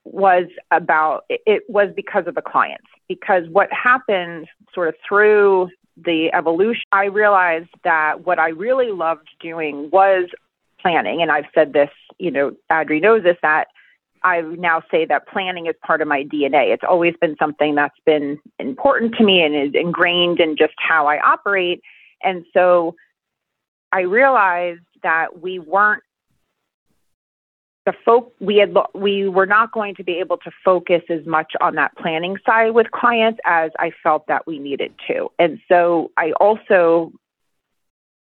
was 0.03 0.45
about 0.71 1.25
it 1.29 1.63
was 1.69 1.89
because 1.95 2.25
of 2.25 2.33
the 2.33 2.41
clients 2.41 2.88
because 3.07 3.43
what 3.50 3.71
happened 3.71 4.48
sort 4.74 4.88
of 4.88 4.95
through 5.07 5.69
the 6.03 6.34
evolution 6.34 6.84
i 6.91 7.05
realized 7.05 7.70
that 7.84 8.25
what 8.25 8.39
i 8.39 8.50
really 8.50 8.91
loved 8.91 9.27
doing 9.39 9.89
was 9.91 10.29
planning. 10.79 11.22
And 11.22 11.31
i've 11.31 11.46
said 11.53 11.74
this 11.74 11.89
you 12.17 12.31
know 12.31 12.55
adri 12.72 13.01
knows 13.01 13.24
this 13.24 13.38
that 13.41 13.67
i 14.24 14.41
now 14.41 14.81
say 14.89 15.05
that 15.05 15.27
planning 15.27 15.67
is 15.67 15.75
part 15.86 16.01
of 16.01 16.08
my 16.08 16.24
dna 16.24 16.74
it's 16.74 16.84
always 16.88 17.15
been 17.22 17.36
something 17.38 17.75
that's 17.75 18.00
been 18.05 18.39
important 18.60 19.15
to 19.15 19.24
me 19.24 19.41
and 19.41 19.55
is 19.55 19.74
ingrained 19.74 20.39
in 20.39 20.55
just 20.58 20.74
how 20.77 21.08
i 21.08 21.20
operate. 21.20 21.81
And 22.24 22.46
so 22.53 22.96
i 23.91 24.01
realized 24.01 24.81
that 25.03 25.41
we 25.41 25.60
weren't 25.60 26.03
the 27.86 27.94
folk 28.06 28.34
we 28.40 28.58
had 28.58 28.76
we 28.94 29.28
were 29.28 29.46
not 29.46 29.72
going 29.72 29.96
to 29.96 30.04
be 30.04 30.20
able 30.20 30.38
to 30.38 30.52
focus 30.64 31.02
as 31.10 31.26
much 31.26 31.54
on 31.62 31.76
that 31.76 31.96
planning 31.98 32.38
side 32.46 32.72
with 32.72 32.92
clients 32.92 33.40
as 33.46 33.72
I 33.80 33.92
felt 34.04 34.28
that 34.28 34.46
we 34.46 34.60
needed 34.60 34.94
to. 35.08 35.30
And 35.40 35.60
so 35.68 36.12
I 36.18 36.32
also 36.34 37.12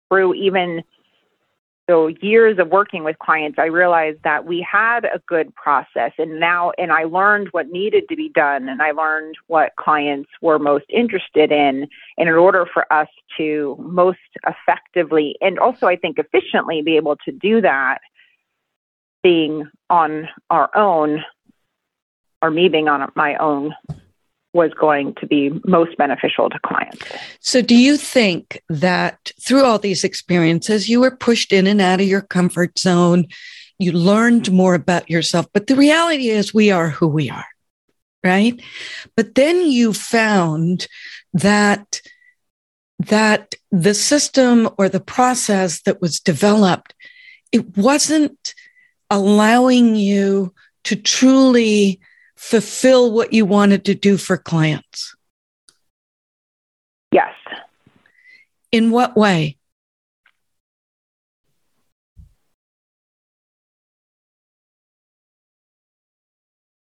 through 0.10 0.34
even 0.36 0.84
so 1.89 2.08
years 2.22 2.60
of 2.60 2.68
working 2.68 3.04
with 3.04 3.18
clients, 3.18 3.58
I 3.58 3.66
realized 3.66 4.20
that 4.24 4.46
we 4.46 4.62
had 4.62 5.06
a 5.06 5.20
good 5.28 5.56
process 5.56 6.12
and 6.20 6.39
now 6.39 6.72
and 6.78 6.92
I 6.92 7.06
learned 7.06 7.48
what 7.50 7.70
needed 7.70 8.04
to 8.10 8.16
be 8.16 8.30
done 8.30 8.70
and 8.70 8.80
I 8.80 8.92
learned 8.92 9.36
what 9.48 9.75
clients 9.75 10.30
were 10.39 10.60
most 10.60 10.86
interested 10.89 11.51
in 11.51 11.88
and 12.18 12.30
in 12.30 12.36
order 12.36 12.68
for 12.72 12.92
us 12.94 13.08
to 13.38 13.75
most 13.80 14.20
effectively 14.46 15.36
and 15.42 15.58
also 15.58 15.88
I 15.88 15.96
think 15.96 16.20
efficiently 16.20 16.84
be 16.84 16.96
able 16.96 17.16
to 17.25 17.32
do 17.32 17.60
that 17.62 18.01
being 19.23 19.69
on 19.89 20.29
our 20.49 20.75
own, 20.75 21.23
or 22.41 22.51
me 22.51 22.69
being 22.69 22.88
on 22.88 23.11
my 23.15 23.35
own, 23.35 23.73
was 24.53 24.71
going 24.79 25.13
to 25.15 25.27
be 25.27 25.51
most 25.65 25.95
beneficial 25.97 26.49
to 26.49 26.59
clients. 26.65 27.05
So, 27.39 27.61
do 27.61 27.75
you 27.75 27.97
think 27.97 28.61
that 28.69 29.31
through 29.39 29.63
all 29.63 29.79
these 29.79 30.03
experiences, 30.03 30.89
you 30.89 31.01
were 31.01 31.15
pushed 31.15 31.53
in 31.53 31.67
and 31.67 31.81
out 31.81 32.01
of 32.01 32.07
your 32.07 32.21
comfort 32.21 32.79
zone? 32.79 33.27
You 33.77 33.91
learned 33.91 34.51
more 34.51 34.73
about 34.73 35.09
yourself, 35.09 35.47
but 35.53 35.67
the 35.67 35.75
reality 35.75 36.29
is 36.29 36.53
we 36.53 36.71
are 36.71 36.89
who 36.89 37.07
we 37.07 37.29
are, 37.29 37.45
right? 38.23 38.59
But 39.15 39.35
then 39.35 39.69
you 39.69 39.93
found 39.93 40.88
that 41.33 42.01
that 42.99 43.55
the 43.71 43.93
system 43.93 44.67
or 44.77 44.89
the 44.89 44.99
process 44.99 45.81
that 45.83 46.01
was 46.01 46.19
developed 46.19 46.93
it 47.51 47.77
wasn't 47.77 48.53
allowing 49.10 49.96
you 49.96 50.54
to 50.86 50.96
truly 50.96 52.00
fulfill 52.36 53.12
what 53.12 53.34
you 53.34 53.46
wanted 53.46 53.86
to 53.86 53.96
do 53.96 54.18
for 54.18 54.38
clients? 54.38 55.16
Yes. 57.12 57.34
In 58.72 58.92
what 58.92 59.16
way? 59.18 59.58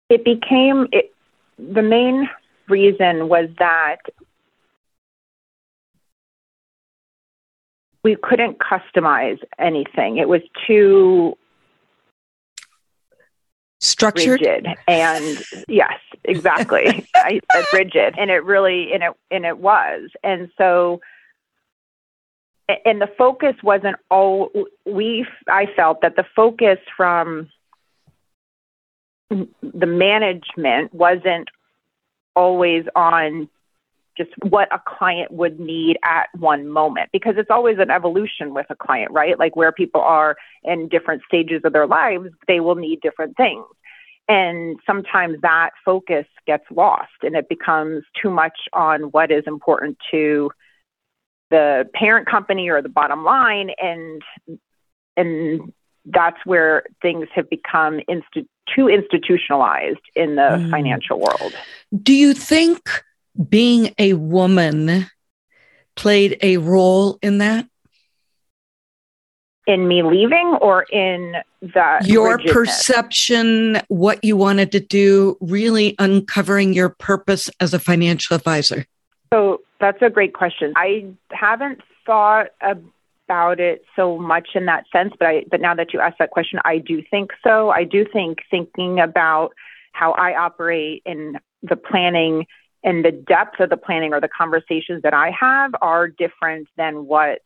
It 0.09 0.23
became 0.23 0.87
it, 0.91 1.13
the 1.57 1.81
main 1.81 2.29
reason 2.69 3.27
was 3.27 3.49
that 3.59 3.97
we 8.03 8.15
couldn't 8.15 8.57
customize 8.59 9.39
anything. 9.59 10.17
It 10.17 10.29
was 10.29 10.41
too 10.65 11.37
structured? 13.79 14.41
Rigid. 14.41 14.67
And 14.87 15.43
yes 15.67 15.99
exactly. 16.23 17.07
I 17.15 17.39
said 17.53 17.65
rigid 17.73 18.15
and 18.17 18.29
it 18.29 18.43
really 18.43 18.93
and 18.93 19.03
it 19.03 19.13
and 19.31 19.45
it 19.45 19.57
was. 19.57 20.09
And 20.23 20.49
so 20.57 21.01
and 22.85 23.01
the 23.01 23.09
focus 23.17 23.55
wasn't 23.63 23.95
all 24.09 24.51
we 24.85 25.25
i 25.47 25.65
felt 25.75 26.01
that 26.01 26.15
the 26.15 26.25
focus 26.35 26.79
from 26.95 27.49
the 29.29 29.85
management 29.85 30.93
wasn't 30.93 31.49
always 32.35 32.85
on 32.95 33.49
just 34.17 34.31
what 34.41 34.73
a 34.73 34.81
client 34.85 35.31
would 35.31 35.59
need 35.59 35.97
at 36.03 36.27
one 36.37 36.67
moment 36.67 37.09
because 37.13 37.35
it's 37.37 37.51
always 37.51 37.77
an 37.79 37.91
evolution 37.91 38.53
with 38.53 38.65
a 38.69 38.75
client, 38.75 39.11
right? 39.11 39.37
Like 39.37 39.55
where 39.55 39.71
people 39.71 40.01
are 40.01 40.35
in 40.63 40.89
different 40.89 41.21
stages 41.27 41.61
of 41.63 41.73
their 41.73 41.87
lives, 41.87 42.29
they 42.47 42.59
will 42.59 42.75
need 42.75 43.01
different 43.01 43.37
things. 43.37 43.65
And 44.27 44.77
sometimes 44.85 45.37
that 45.41 45.69
focus 45.85 46.25
gets 46.45 46.65
lost 46.69 47.11
and 47.21 47.35
it 47.35 47.47
becomes 47.47 48.03
too 48.21 48.29
much 48.29 48.57
on 48.73 49.03
what 49.03 49.31
is 49.31 49.43
important 49.47 49.97
to 50.11 50.51
the 51.49 51.89
parent 51.93 52.27
company 52.27 52.69
or 52.69 52.81
the 52.81 52.89
bottom 52.89 53.23
line 53.23 53.69
and 53.81 54.21
and 55.15 55.73
that's 56.05 56.37
where 56.45 56.83
things 57.01 57.27
have 57.33 57.49
become 57.49 57.99
too 58.73 58.87
institutionalized 58.87 59.99
in 60.15 60.35
the 60.35 60.41
mm. 60.41 60.69
financial 60.69 61.19
world. 61.19 61.53
Do 62.01 62.13
you 62.13 62.33
think 62.33 63.03
being 63.49 63.93
a 63.97 64.13
woman 64.13 65.07
played 65.95 66.37
a 66.41 66.57
role 66.57 67.17
in 67.21 67.39
that? 67.39 67.67
In 69.65 69.87
me 69.87 70.01
leaving 70.01 70.57
or 70.61 70.83
in 70.83 71.35
the 71.61 71.99
your 72.05 72.37
perception, 72.39 73.81
what 73.89 74.23
you 74.23 74.37
wanted 74.37 74.71
to 74.71 74.79
do, 74.79 75.37
really 75.41 75.93
uncovering 75.99 76.73
your 76.73 76.89
purpose 76.89 77.49
as 77.59 77.73
a 77.73 77.79
financial 77.79 78.35
advisor? 78.35 78.85
So 79.33 79.61
that's 79.81 80.01
a 80.01 80.09
great 80.09 80.33
question. 80.33 80.71
I 80.77 81.07
haven't 81.31 81.81
thought 82.05 82.47
about 82.61 83.59
it 83.59 83.83
so 83.93 84.17
much 84.17 84.49
in 84.55 84.65
that 84.67 84.85
sense, 84.89 85.13
but 85.19 85.27
I 85.27 85.45
but 85.51 85.59
now 85.59 85.75
that 85.75 85.93
you 85.93 85.99
asked 85.99 86.19
that 86.19 86.31
question, 86.31 86.59
I 86.63 86.77
do 86.77 87.03
think 87.11 87.31
so. 87.43 87.69
I 87.69 87.83
do 87.83 88.05
think 88.05 88.39
thinking 88.49 89.01
about 89.01 89.53
how 89.91 90.13
I 90.13 90.37
operate 90.37 91.01
in 91.05 91.37
the 91.61 91.75
planning 91.75 92.45
and 92.87 93.03
the 93.03 93.11
depth 93.11 93.59
of 93.59 93.69
the 93.69 93.75
planning 93.75 94.13
or 94.13 94.21
the 94.21 94.29
conversations 94.29 95.01
that 95.03 95.13
I 95.13 95.29
have 95.37 95.75
are 95.81 96.07
different 96.07 96.69
than 96.77 97.05
what 97.05 97.41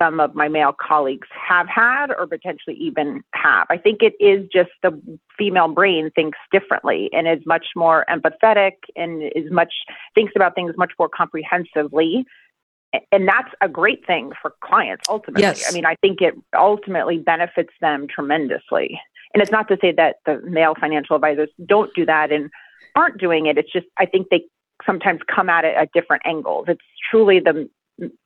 some 0.00 0.20
of 0.20 0.36
my 0.36 0.46
male 0.46 0.72
colleagues 0.72 1.26
have 1.32 1.66
had 1.66 2.12
or 2.16 2.28
potentially 2.28 2.76
even 2.76 3.24
have. 3.34 3.66
I 3.70 3.76
think 3.76 4.02
it 4.02 4.14
is 4.20 4.48
just 4.52 4.70
the 4.84 5.00
female 5.36 5.66
brain 5.66 6.12
thinks 6.14 6.38
differently 6.52 7.10
and 7.12 7.26
is 7.26 7.44
much 7.44 7.66
more 7.74 8.06
empathetic 8.08 8.74
and 8.94 9.24
is 9.34 9.50
much 9.50 9.72
thinks 10.14 10.32
about 10.36 10.54
things 10.54 10.74
much 10.76 10.92
more 10.96 11.08
comprehensively. 11.08 12.24
And 13.10 13.26
that's 13.26 13.52
a 13.60 13.68
great 13.68 14.06
thing 14.06 14.30
for 14.40 14.54
clients 14.62 15.08
ultimately. 15.08 15.42
Yes. 15.42 15.68
I 15.68 15.74
mean, 15.74 15.86
I 15.86 15.96
think 15.96 16.20
it 16.20 16.34
ultimately 16.56 17.18
benefits 17.18 17.72
them 17.80 18.06
tremendously. 18.06 19.00
And 19.34 19.42
it's 19.42 19.50
not 19.50 19.66
to 19.68 19.78
say 19.80 19.90
that 19.92 20.16
the 20.24 20.40
male 20.44 20.74
financial 20.78 21.16
advisors 21.16 21.48
don't 21.66 21.92
do 21.96 22.06
that 22.06 22.30
and 22.30 22.48
aren't 22.96 23.18
doing 23.18 23.46
it. 23.46 23.58
It's 23.58 23.72
just 23.72 23.86
I 23.98 24.06
think 24.06 24.28
they 24.30 24.44
sometimes 24.86 25.20
come 25.32 25.48
at 25.48 25.64
it 25.64 25.74
at 25.76 25.90
different 25.92 26.22
angles. 26.24 26.66
It's 26.68 26.80
truly 27.10 27.40
the 27.40 27.68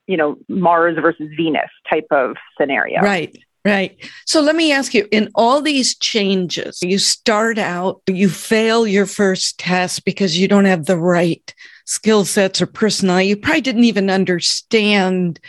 you 0.06 0.16
know 0.16 0.38
Mars 0.48 0.96
versus 1.00 1.28
Venus 1.36 1.70
type 1.90 2.06
of 2.10 2.36
scenario. 2.58 3.00
Right. 3.00 3.36
Right. 3.64 3.98
So 4.26 4.40
let 4.40 4.54
me 4.54 4.70
ask 4.70 4.94
you 4.94 5.08
in 5.10 5.28
all 5.34 5.60
these 5.60 5.96
changes, 5.98 6.78
you 6.82 7.00
start 7.00 7.58
out, 7.58 8.00
you 8.06 8.28
fail 8.28 8.86
your 8.86 9.06
first 9.06 9.58
test 9.58 10.04
because 10.04 10.38
you 10.38 10.46
don't 10.46 10.66
have 10.66 10.86
the 10.86 10.96
right 10.96 11.52
skill 11.84 12.24
sets 12.24 12.62
or 12.62 12.66
personality. 12.66 13.26
You 13.26 13.36
probably 13.36 13.62
didn't 13.62 13.82
even 13.82 14.08
understand 14.08 15.40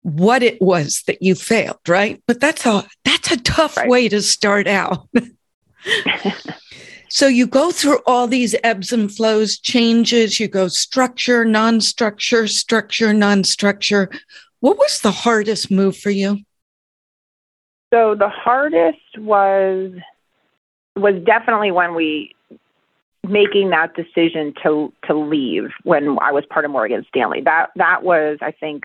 what 0.00 0.42
it 0.42 0.60
was 0.62 1.02
that 1.06 1.20
you 1.20 1.34
failed, 1.34 1.86
right? 1.86 2.22
But 2.26 2.40
that's 2.40 2.64
a 2.64 2.86
that's 3.04 3.30
a 3.30 3.36
tough 3.36 3.76
right. 3.76 3.90
way 3.90 4.08
to 4.08 4.22
start 4.22 4.66
out. 4.66 5.06
So 7.08 7.26
you 7.26 7.46
go 7.46 7.70
through 7.70 7.98
all 8.06 8.26
these 8.26 8.54
ebbs 8.64 8.92
and 8.92 9.14
flows, 9.14 9.58
changes, 9.58 10.40
you 10.40 10.48
go 10.48 10.68
structure, 10.68 11.44
non 11.44 11.80
structure, 11.80 12.46
structure, 12.46 13.12
non 13.12 13.44
structure. 13.44 14.10
What 14.60 14.78
was 14.78 15.00
the 15.00 15.10
hardest 15.10 15.70
move 15.70 15.96
for 15.96 16.10
you? 16.10 16.38
So 17.92 18.14
the 18.14 18.28
hardest 18.28 18.98
was 19.18 19.92
was 20.96 21.22
definitely 21.24 21.70
when 21.70 21.94
we 21.94 22.34
making 23.28 23.70
that 23.70 23.94
decision 23.94 24.54
to 24.62 24.92
to 25.06 25.14
leave 25.14 25.70
when 25.82 26.18
I 26.20 26.32
was 26.32 26.44
part 26.48 26.64
of 26.64 26.70
Morgan 26.70 27.04
Stanley. 27.08 27.40
That 27.42 27.70
that 27.76 28.02
was 28.02 28.38
I 28.40 28.50
think 28.50 28.84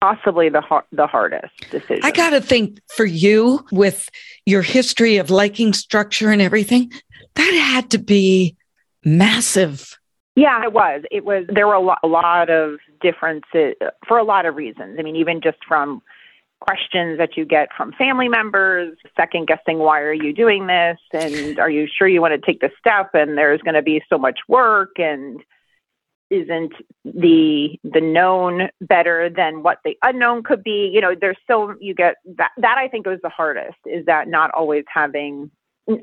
possibly 0.00 0.48
the 0.48 0.62
the 0.92 1.06
hardest 1.06 1.54
decision. 1.70 2.00
I 2.02 2.10
got 2.10 2.30
to 2.30 2.40
think 2.40 2.80
for 2.96 3.04
you 3.04 3.64
with 3.72 4.08
your 4.46 4.62
history 4.62 5.16
of 5.16 5.30
liking 5.30 5.72
structure 5.72 6.30
and 6.30 6.42
everything, 6.42 6.92
that 7.34 7.50
had 7.50 7.90
to 7.90 7.98
be 7.98 8.56
massive. 9.04 9.98
Yeah, 10.36 10.62
it 10.62 10.72
was. 10.72 11.02
It 11.10 11.24
was. 11.24 11.44
There 11.48 11.66
were 11.66 11.74
a 11.74 11.80
lot, 11.80 11.98
a 12.04 12.08
lot 12.08 12.48
of 12.48 12.78
differences 13.00 13.74
for 14.06 14.18
a 14.18 14.24
lot 14.24 14.46
of 14.46 14.56
reasons. 14.56 14.96
I 14.98 15.02
mean, 15.02 15.16
even 15.16 15.40
just 15.40 15.58
from 15.66 16.02
questions 16.60 17.18
that 17.18 17.36
you 17.36 17.44
get 17.44 17.68
from 17.76 17.92
family 17.92 18.28
members, 18.28 18.96
second 19.16 19.46
guessing 19.46 19.78
why 19.78 20.00
are 20.00 20.12
you 20.12 20.32
doing 20.32 20.66
this 20.66 20.98
and 21.12 21.58
are 21.58 21.70
you 21.70 21.86
sure 21.86 22.08
you 22.08 22.20
want 22.20 22.34
to 22.34 22.46
take 22.46 22.60
the 22.60 22.70
step 22.78 23.10
and 23.14 23.38
there's 23.38 23.60
going 23.62 23.74
to 23.74 23.82
be 23.82 24.02
so 24.08 24.18
much 24.18 24.40
work 24.48 24.98
and 24.98 25.40
isn't 26.30 26.72
the 27.04 27.78
the 27.84 28.00
known 28.00 28.68
better 28.80 29.30
than 29.30 29.62
what 29.62 29.78
the 29.84 29.96
unknown 30.02 30.42
could 30.42 30.62
be 30.62 30.90
you 30.92 31.00
know 31.00 31.14
there's 31.18 31.38
so 31.46 31.74
you 31.80 31.94
get 31.94 32.16
that 32.36 32.50
that 32.58 32.76
i 32.78 32.88
think 32.88 33.06
was 33.06 33.18
the 33.22 33.28
hardest 33.28 33.78
is 33.86 34.04
that 34.06 34.28
not 34.28 34.50
always 34.52 34.84
having 34.92 35.50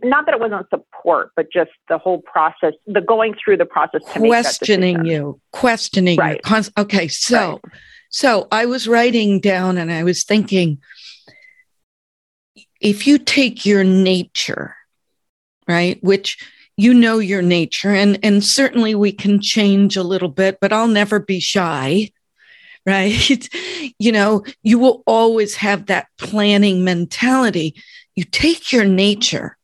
not 0.03 0.25
that 0.25 0.33
it 0.33 0.39
wasn't 0.39 0.67
support 0.69 1.31
but 1.35 1.51
just 1.51 1.71
the 1.89 1.97
whole 1.97 2.21
process 2.21 2.73
the 2.87 3.01
going 3.01 3.35
through 3.43 3.57
the 3.57 3.65
process 3.65 4.01
questioning 4.15 5.05
you 5.05 5.39
questioning 5.51 6.17
right. 6.17 6.41
you 6.49 6.61
okay 6.77 7.07
so 7.07 7.51
right. 7.51 7.73
so 8.09 8.47
i 8.51 8.65
was 8.65 8.87
writing 8.87 9.39
down 9.39 9.77
and 9.77 9.91
i 9.91 10.03
was 10.03 10.23
thinking 10.23 10.79
if 12.81 13.05
you 13.05 13.19
take 13.19 13.65
your 13.65 13.83
nature 13.83 14.75
right 15.67 16.03
which 16.03 16.37
you 16.77 16.93
know 16.93 17.19
your 17.19 17.41
nature 17.41 17.93
and 17.93 18.19
and 18.23 18.43
certainly 18.43 18.95
we 18.95 19.11
can 19.11 19.39
change 19.39 19.95
a 19.95 20.03
little 20.03 20.29
bit 20.29 20.57
but 20.59 20.73
i'll 20.73 20.87
never 20.87 21.19
be 21.19 21.39
shy 21.39 22.09
right? 22.87 23.49
You 23.97 24.11
know 24.11 24.43
you 24.61 24.77
will 24.77 25.01
always 25.07 25.55
have 25.55 25.87
that 25.87 26.07
planning 26.19 26.83
mentality. 26.83 27.81
You 28.15 28.25
take 28.25 28.71
your 28.71 28.85
nature 28.85 29.57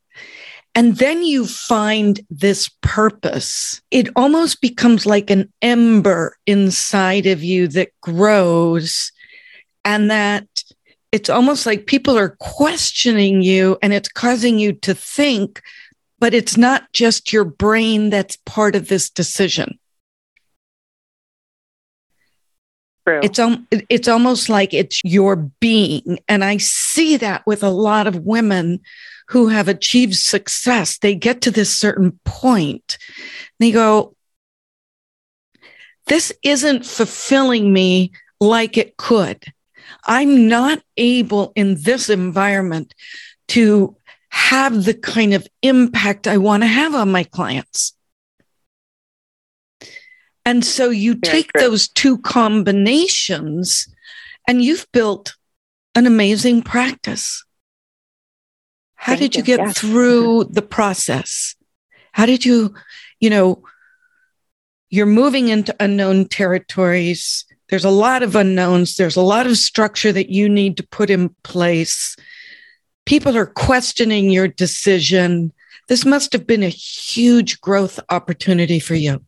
and 0.73 0.97
then 0.97 1.21
you 1.21 1.45
find 1.45 2.19
this 2.31 2.67
purpose. 2.81 3.79
It 3.91 4.09
almost 4.15 4.59
becomes 4.59 5.05
like 5.05 5.29
an 5.29 5.53
ember 5.61 6.35
inside 6.47 7.27
of 7.27 7.43
you 7.43 7.67
that 7.69 7.91
grows 8.01 9.11
and 9.85 10.09
that 10.09 10.47
it's 11.11 11.29
almost 11.29 11.65
like 11.67 11.85
people 11.85 12.17
are 12.17 12.37
questioning 12.39 13.43
you 13.43 13.77
and 13.83 13.93
it's 13.93 14.09
causing 14.09 14.57
you 14.57 14.73
to 14.73 14.95
think 14.95 15.61
but 16.21 16.35
it's 16.35 16.55
not 16.55 16.93
just 16.93 17.33
your 17.33 17.43
brain 17.43 18.11
that's 18.11 18.37
part 18.45 18.75
of 18.75 18.87
this 18.87 19.09
decision. 19.09 19.79
True. 23.07 23.19
It's 23.23 23.39
um, 23.39 23.67
it's 23.89 24.07
almost 24.07 24.47
like 24.47 24.71
it's 24.71 25.01
your 25.03 25.35
being, 25.35 26.19
and 26.29 26.43
I 26.43 26.57
see 26.57 27.17
that 27.17 27.41
with 27.47 27.63
a 27.63 27.71
lot 27.71 28.05
of 28.05 28.17
women 28.17 28.81
who 29.29 29.47
have 29.47 29.67
achieved 29.67 30.15
success. 30.15 30.99
They 30.99 31.15
get 31.15 31.41
to 31.41 31.51
this 31.51 31.75
certain 31.75 32.19
point, 32.23 32.99
they 33.59 33.71
go, 33.71 34.15
"This 36.05 36.31
isn't 36.43 36.85
fulfilling 36.85 37.73
me 37.73 38.11
like 38.39 38.77
it 38.77 38.95
could. 38.97 39.43
I'm 40.05 40.47
not 40.47 40.83
able 40.97 41.51
in 41.55 41.81
this 41.81 42.09
environment 42.09 42.93
to 43.47 43.97
have 44.31 44.85
the 44.85 44.93
kind 44.93 45.33
of 45.33 45.47
impact 45.61 46.27
I 46.27 46.37
want 46.37 46.63
to 46.63 46.67
have 46.67 46.95
on 46.95 47.11
my 47.11 47.23
clients. 47.25 47.93
And 50.45 50.65
so 50.65 50.89
you 50.89 51.15
Very 51.15 51.43
take 51.43 51.53
true. 51.53 51.61
those 51.61 51.87
two 51.87 52.17
combinations 52.17 53.93
and 54.47 54.63
you've 54.63 54.87
built 54.91 55.35
an 55.95 56.07
amazing 56.07 56.61
practice. 56.61 57.43
How 58.95 59.13
Thank 59.13 59.19
did 59.19 59.35
you, 59.35 59.39
you 59.39 59.45
get 59.45 59.59
yes. 59.59 59.77
through 59.77 60.45
the 60.45 60.61
process? 60.61 61.55
How 62.13 62.25
did 62.25 62.45
you, 62.45 62.73
you 63.19 63.29
know, 63.29 63.63
you're 64.89 65.05
moving 65.05 65.49
into 65.49 65.75
unknown 65.79 66.27
territories. 66.27 67.45
There's 67.69 67.85
a 67.85 67.89
lot 67.89 68.23
of 68.23 68.35
unknowns. 68.35 68.95
There's 68.95 69.15
a 69.15 69.21
lot 69.21 69.47
of 69.47 69.57
structure 69.57 70.11
that 70.11 70.29
you 70.29 70.49
need 70.49 70.77
to 70.77 70.87
put 70.87 71.09
in 71.09 71.29
place 71.43 72.15
people 73.05 73.37
are 73.37 73.45
questioning 73.45 74.29
your 74.29 74.47
decision. 74.47 75.51
This 75.87 76.05
must 76.05 76.33
have 76.33 76.47
been 76.47 76.63
a 76.63 76.69
huge 76.69 77.61
growth 77.61 77.99
opportunity 78.09 78.79
for 78.79 78.95
you. 78.95 79.23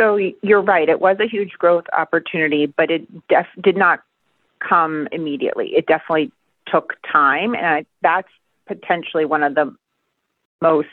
So 0.00 0.16
you're 0.42 0.62
right. 0.62 0.88
It 0.88 1.00
was 1.00 1.18
a 1.20 1.28
huge 1.28 1.52
growth 1.52 1.84
opportunity, 1.92 2.66
but 2.66 2.90
it 2.90 3.28
def- 3.28 3.46
did 3.62 3.76
not 3.76 4.00
come 4.66 5.08
immediately. 5.12 5.74
It 5.74 5.86
definitely 5.86 6.32
took 6.66 6.94
time. 7.10 7.54
And 7.54 7.66
I, 7.66 7.86
that's 8.02 8.28
potentially 8.66 9.24
one 9.24 9.42
of 9.42 9.54
the 9.54 9.74
most 10.62 10.88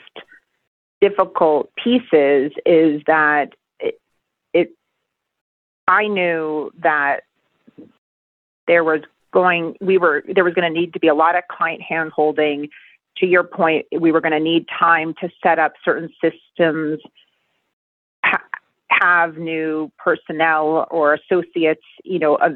difficult 1.00 1.70
pieces 1.82 2.52
is 2.66 3.02
that 3.06 3.54
it, 3.78 4.00
it 4.52 4.72
I 5.86 6.08
knew 6.08 6.70
that 6.82 7.20
there 8.66 8.84
was 8.84 9.02
going, 9.38 9.76
we 9.80 9.98
were, 9.98 10.24
there 10.34 10.42
was 10.42 10.52
going 10.54 10.72
to 10.72 10.80
need 10.80 10.92
to 10.94 10.98
be 10.98 11.06
a 11.06 11.14
lot 11.14 11.36
of 11.36 11.44
client 11.48 11.80
hand 11.80 12.10
holding. 12.12 12.68
To 13.18 13.26
your 13.26 13.44
point, 13.44 13.86
we 13.96 14.10
were 14.10 14.20
going 14.20 14.32
to 14.32 14.40
need 14.40 14.66
time 14.68 15.14
to 15.20 15.28
set 15.40 15.60
up 15.60 15.74
certain 15.84 16.08
systems, 16.20 16.98
ha- 18.24 18.42
have 18.90 19.36
new 19.36 19.92
personnel 19.96 20.88
or 20.90 21.14
associates, 21.14 21.86
you 22.02 22.18
know, 22.18 22.34
uh, 22.34 22.50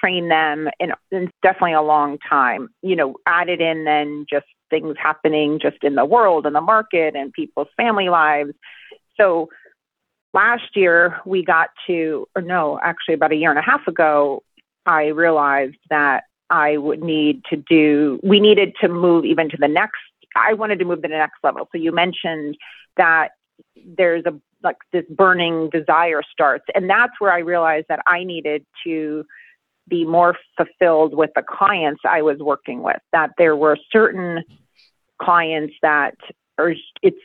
train 0.00 0.30
them, 0.30 0.68
and 0.80 0.94
it's 1.10 1.32
definitely 1.42 1.74
a 1.74 1.82
long 1.82 2.16
time. 2.28 2.68
You 2.82 2.96
know, 2.96 3.16
added 3.26 3.60
in 3.60 3.84
then 3.84 4.24
just 4.28 4.46
things 4.70 4.96
happening 4.98 5.58
just 5.60 5.82
in 5.82 5.96
the 5.96 6.06
world 6.06 6.46
and 6.46 6.56
the 6.56 6.62
market 6.62 7.14
and 7.14 7.30
people's 7.30 7.68
family 7.76 8.08
lives. 8.08 8.52
So 9.20 9.48
last 10.32 10.76
year 10.76 11.20
we 11.26 11.44
got 11.44 11.68
to, 11.88 12.26
or 12.34 12.40
no, 12.40 12.80
actually 12.82 13.14
about 13.14 13.32
a 13.32 13.36
year 13.36 13.50
and 13.50 13.58
a 13.58 13.62
half 13.62 13.86
ago, 13.86 14.42
I 14.86 15.08
realized 15.08 15.76
that 15.90 16.24
I 16.48 16.76
would 16.76 17.02
need 17.02 17.42
to 17.50 17.56
do, 17.56 18.20
we 18.22 18.40
needed 18.40 18.74
to 18.80 18.88
move 18.88 19.24
even 19.24 19.50
to 19.50 19.56
the 19.56 19.68
next, 19.68 19.98
I 20.36 20.54
wanted 20.54 20.78
to 20.78 20.84
move 20.84 21.02
to 21.02 21.08
the 21.08 21.16
next 21.16 21.38
level. 21.42 21.68
So 21.72 21.78
you 21.78 21.92
mentioned 21.92 22.56
that 22.96 23.32
there's 23.84 24.24
a, 24.26 24.38
like 24.62 24.76
this 24.92 25.04
burning 25.10 25.70
desire 25.70 26.22
starts. 26.30 26.64
And 26.74 26.88
that's 26.88 27.12
where 27.18 27.32
I 27.32 27.38
realized 27.38 27.86
that 27.88 28.00
I 28.06 28.24
needed 28.24 28.64
to 28.84 29.24
be 29.88 30.04
more 30.04 30.36
fulfilled 30.56 31.14
with 31.14 31.30
the 31.34 31.42
clients 31.42 32.02
I 32.04 32.22
was 32.22 32.38
working 32.38 32.82
with, 32.82 33.00
that 33.12 33.30
there 33.38 33.56
were 33.56 33.78
certain 33.92 34.42
clients 35.20 35.74
that 35.82 36.14
are, 36.58 36.74
it's, 37.02 37.18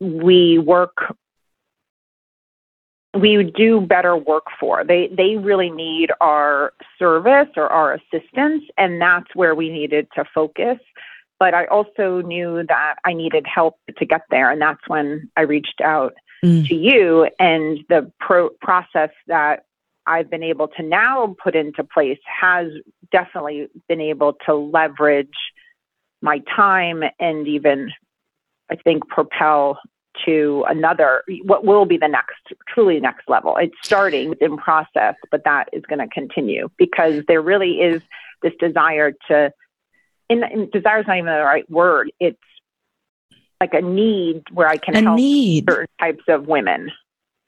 we 0.00 0.58
work 0.58 1.14
we 3.14 3.52
do 3.56 3.80
better 3.80 4.16
work 4.16 4.44
for. 4.60 4.84
They 4.84 5.08
they 5.08 5.36
really 5.36 5.70
need 5.70 6.10
our 6.20 6.72
service 6.98 7.48
or 7.56 7.68
our 7.68 7.94
assistance, 7.94 8.64
and 8.76 9.00
that's 9.00 9.34
where 9.34 9.54
we 9.54 9.70
needed 9.70 10.08
to 10.14 10.24
focus. 10.34 10.78
But 11.38 11.54
I 11.54 11.66
also 11.66 12.20
knew 12.20 12.64
that 12.68 12.96
I 13.04 13.12
needed 13.12 13.46
help 13.46 13.78
to 13.96 14.04
get 14.04 14.22
there, 14.30 14.50
and 14.50 14.60
that's 14.60 14.86
when 14.88 15.30
I 15.36 15.42
reached 15.42 15.80
out 15.82 16.14
mm. 16.44 16.66
to 16.68 16.74
you. 16.74 17.28
And 17.38 17.78
the 17.88 18.12
pro- 18.20 18.50
process 18.60 19.10
that 19.28 19.64
I've 20.06 20.30
been 20.30 20.42
able 20.42 20.68
to 20.68 20.82
now 20.82 21.36
put 21.42 21.54
into 21.54 21.84
place 21.84 22.18
has 22.24 22.68
definitely 23.12 23.68
been 23.88 24.00
able 24.00 24.34
to 24.46 24.54
leverage 24.54 25.28
my 26.20 26.40
time 26.54 27.04
and 27.20 27.46
even 27.46 27.90
I 28.70 28.76
think 28.76 29.06
propel 29.08 29.78
to 30.24 30.64
another 30.68 31.22
what 31.44 31.64
will 31.64 31.84
be 31.84 31.96
the 31.96 32.08
next 32.08 32.40
truly 32.66 32.98
next 33.00 33.28
level 33.28 33.56
it's 33.56 33.76
starting 33.82 34.34
in 34.40 34.56
process 34.56 35.14
but 35.30 35.44
that 35.44 35.68
is 35.72 35.82
going 35.88 35.98
to 35.98 36.08
continue 36.08 36.68
because 36.76 37.22
there 37.28 37.42
really 37.42 37.80
is 37.80 38.02
this 38.42 38.52
desire 38.58 39.12
to 39.28 39.52
and, 40.30 40.70
desire 40.72 41.00
is 41.00 41.06
not 41.06 41.18
even 41.18 41.26
the 41.26 41.44
right 41.44 41.70
word 41.70 42.10
it's 42.18 42.38
like 43.60 43.74
a 43.74 43.82
need 43.82 44.42
where 44.52 44.68
i 44.68 44.76
can 44.76 44.96
a 44.96 45.02
help 45.02 45.16
need. 45.16 45.64
certain 45.68 45.88
types 46.00 46.24
of 46.28 46.46
women 46.46 46.90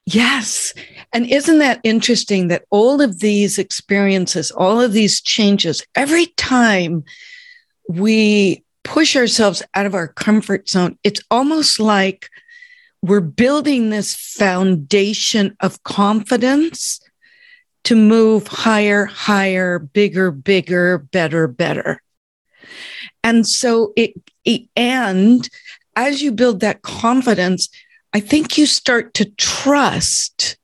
Yes. 0.06 0.74
And 1.12 1.26
isn't 1.26 1.58
that 1.58 1.80
interesting 1.84 2.48
that 2.48 2.64
all 2.70 3.00
of 3.00 3.20
these 3.20 3.58
experiences, 3.58 4.50
all 4.50 4.80
of 4.80 4.92
these 4.92 5.20
changes, 5.20 5.84
every 5.94 6.26
time 6.36 7.04
we 7.88 8.64
push 8.82 9.14
ourselves 9.16 9.62
out 9.74 9.86
of 9.86 9.94
our 9.94 10.08
comfort 10.08 10.68
zone, 10.68 10.98
it's 11.04 11.20
almost 11.30 11.78
like 11.78 12.28
we're 13.02 13.20
building 13.20 13.90
this 13.90 14.14
foundation 14.14 15.56
of 15.60 15.82
confidence 15.82 17.00
to 17.84 17.96
move 17.96 18.46
higher, 18.46 19.06
higher, 19.06 19.78
bigger, 19.78 20.30
bigger, 20.30 20.98
better, 20.98 21.48
better. 21.48 22.02
And 23.24 23.46
so 23.46 23.92
it, 23.96 24.12
it, 24.44 24.68
and 24.76 25.48
as 25.96 26.22
you 26.22 26.32
build 26.32 26.60
that 26.60 26.82
confidence, 26.82 27.68
I 28.12 28.20
think 28.20 28.58
you 28.58 28.66
start 28.66 29.14
to 29.14 29.24
trust 29.24 30.58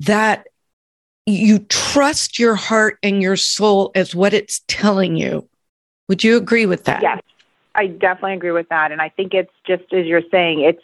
that 0.00 0.46
you 1.26 1.60
trust 1.60 2.38
your 2.38 2.54
heart 2.56 2.98
and 3.02 3.22
your 3.22 3.36
soul 3.36 3.90
as 3.94 4.14
what 4.14 4.34
it's 4.34 4.62
telling 4.66 5.16
you. 5.16 5.48
Would 6.08 6.24
you 6.24 6.36
agree 6.36 6.66
with 6.66 6.84
that? 6.84 7.02
Yes. 7.02 7.20
I 7.74 7.86
definitely 7.86 8.34
agree 8.34 8.52
with 8.52 8.68
that. 8.68 8.92
And 8.92 9.00
I 9.00 9.08
think 9.08 9.34
it's 9.34 9.52
just 9.66 9.92
as 9.92 10.06
you're 10.06 10.22
saying, 10.30 10.60
it's 10.60 10.82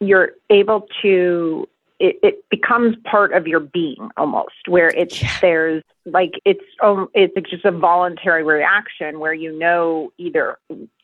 you're 0.00 0.32
able 0.50 0.88
to 1.02 1.68
it, 2.00 2.16
it 2.22 2.48
becomes 2.48 2.96
part 3.04 3.32
of 3.32 3.46
your 3.46 3.60
being 3.60 4.08
almost 4.16 4.68
where 4.68 4.88
it's 4.90 5.20
yeah. 5.20 5.36
there's 5.40 5.82
like 6.06 6.32
it's 6.44 6.64
um, 6.82 7.08
it's 7.14 7.50
just 7.50 7.64
a 7.64 7.72
voluntary 7.72 8.42
reaction 8.44 9.18
where 9.18 9.34
you 9.34 9.56
know 9.56 10.12
either 10.18 10.58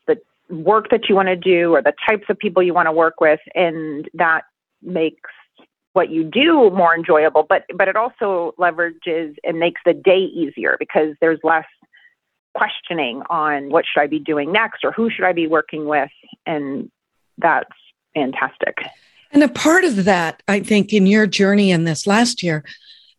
the 0.07 0.17
work 0.49 0.89
that 0.91 1.09
you 1.09 1.15
want 1.15 1.27
to 1.27 1.35
do 1.35 1.75
or 1.75 1.81
the 1.81 1.93
types 2.07 2.25
of 2.29 2.37
people 2.37 2.63
you 2.63 2.73
want 2.73 2.87
to 2.87 2.91
work 2.91 3.19
with 3.19 3.41
and 3.55 4.09
that 4.13 4.43
makes 4.81 5.31
what 5.93 6.09
you 6.09 6.23
do 6.23 6.69
more 6.71 6.95
enjoyable 6.95 7.45
but 7.47 7.63
but 7.75 7.87
it 7.87 7.95
also 7.95 8.53
leverages 8.57 9.35
and 9.43 9.59
makes 9.59 9.81
the 9.85 9.93
day 9.93 10.19
easier 10.19 10.77
because 10.79 11.15
there's 11.19 11.39
less 11.43 11.65
questioning 12.55 13.21
on 13.29 13.69
what 13.69 13.85
should 13.85 14.01
I 14.01 14.07
be 14.07 14.19
doing 14.19 14.51
next 14.51 14.83
or 14.83 14.91
who 14.91 15.09
should 15.09 15.25
I 15.25 15.33
be 15.33 15.47
working 15.47 15.85
with 15.85 16.09
and 16.45 16.89
that's 17.37 17.69
fantastic. 18.13 18.77
And 19.31 19.43
a 19.43 19.49
part 19.49 19.83
of 19.83 20.05
that, 20.05 20.41
I 20.47 20.61
think, 20.61 20.93
in 20.93 21.07
your 21.07 21.27
journey 21.27 21.71
in 21.71 21.83
this 21.83 22.07
last 22.07 22.41
year 22.41 22.63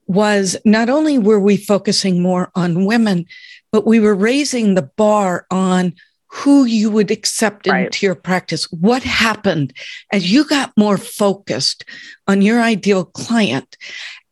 was 0.06 0.56
not 0.64 0.88
only 0.88 1.18
were 1.18 1.40
we 1.40 1.56
focusing 1.56 2.22
more 2.22 2.50
on 2.54 2.86
women, 2.86 3.26
but 3.72 3.86
we 3.86 4.00
were 4.00 4.14
raising 4.14 4.74
the 4.74 4.90
bar 4.96 5.46
on 5.50 5.94
who 6.28 6.64
you 6.64 6.90
would 6.90 7.10
accept 7.10 7.66
right. 7.66 7.86
into 7.86 8.06
your 8.06 8.14
practice. 8.14 8.70
What 8.72 9.02
happened 9.02 9.72
as 10.12 10.32
you 10.32 10.44
got 10.44 10.72
more 10.76 10.96
focused 10.96 11.84
on 12.26 12.42
your 12.42 12.60
ideal 12.60 13.04
client 13.04 13.76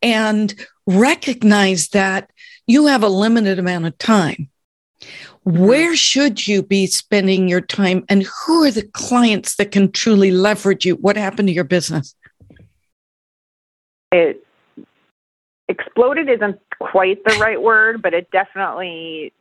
and 0.00 0.54
recognize 0.86 1.88
that 1.88 2.30
you 2.66 2.86
have 2.86 3.02
a 3.02 3.08
limited 3.08 3.58
amount 3.58 3.86
of 3.86 3.98
time 3.98 4.48
Mm-hmm. 5.00 5.66
where 5.66 5.94
should 5.94 6.46
you 6.46 6.62
be 6.62 6.86
spending 6.86 7.48
your 7.48 7.60
time 7.60 8.04
and 8.08 8.22
who 8.22 8.64
are 8.64 8.70
the 8.70 8.88
clients 8.94 9.56
that 9.56 9.72
can 9.72 9.92
truly 9.92 10.30
leverage 10.30 10.86
you? 10.86 10.94
What 10.96 11.16
happened 11.16 11.48
to 11.48 11.54
your 11.54 11.64
business? 11.64 12.14
It 14.10 14.42
exploded 15.68 16.30
isn't 16.30 16.58
quite 16.80 17.22
the 17.24 17.34
right 17.34 17.60
word, 17.60 18.00
but 18.00 18.14
it 18.14 18.30
definitely 18.30 19.32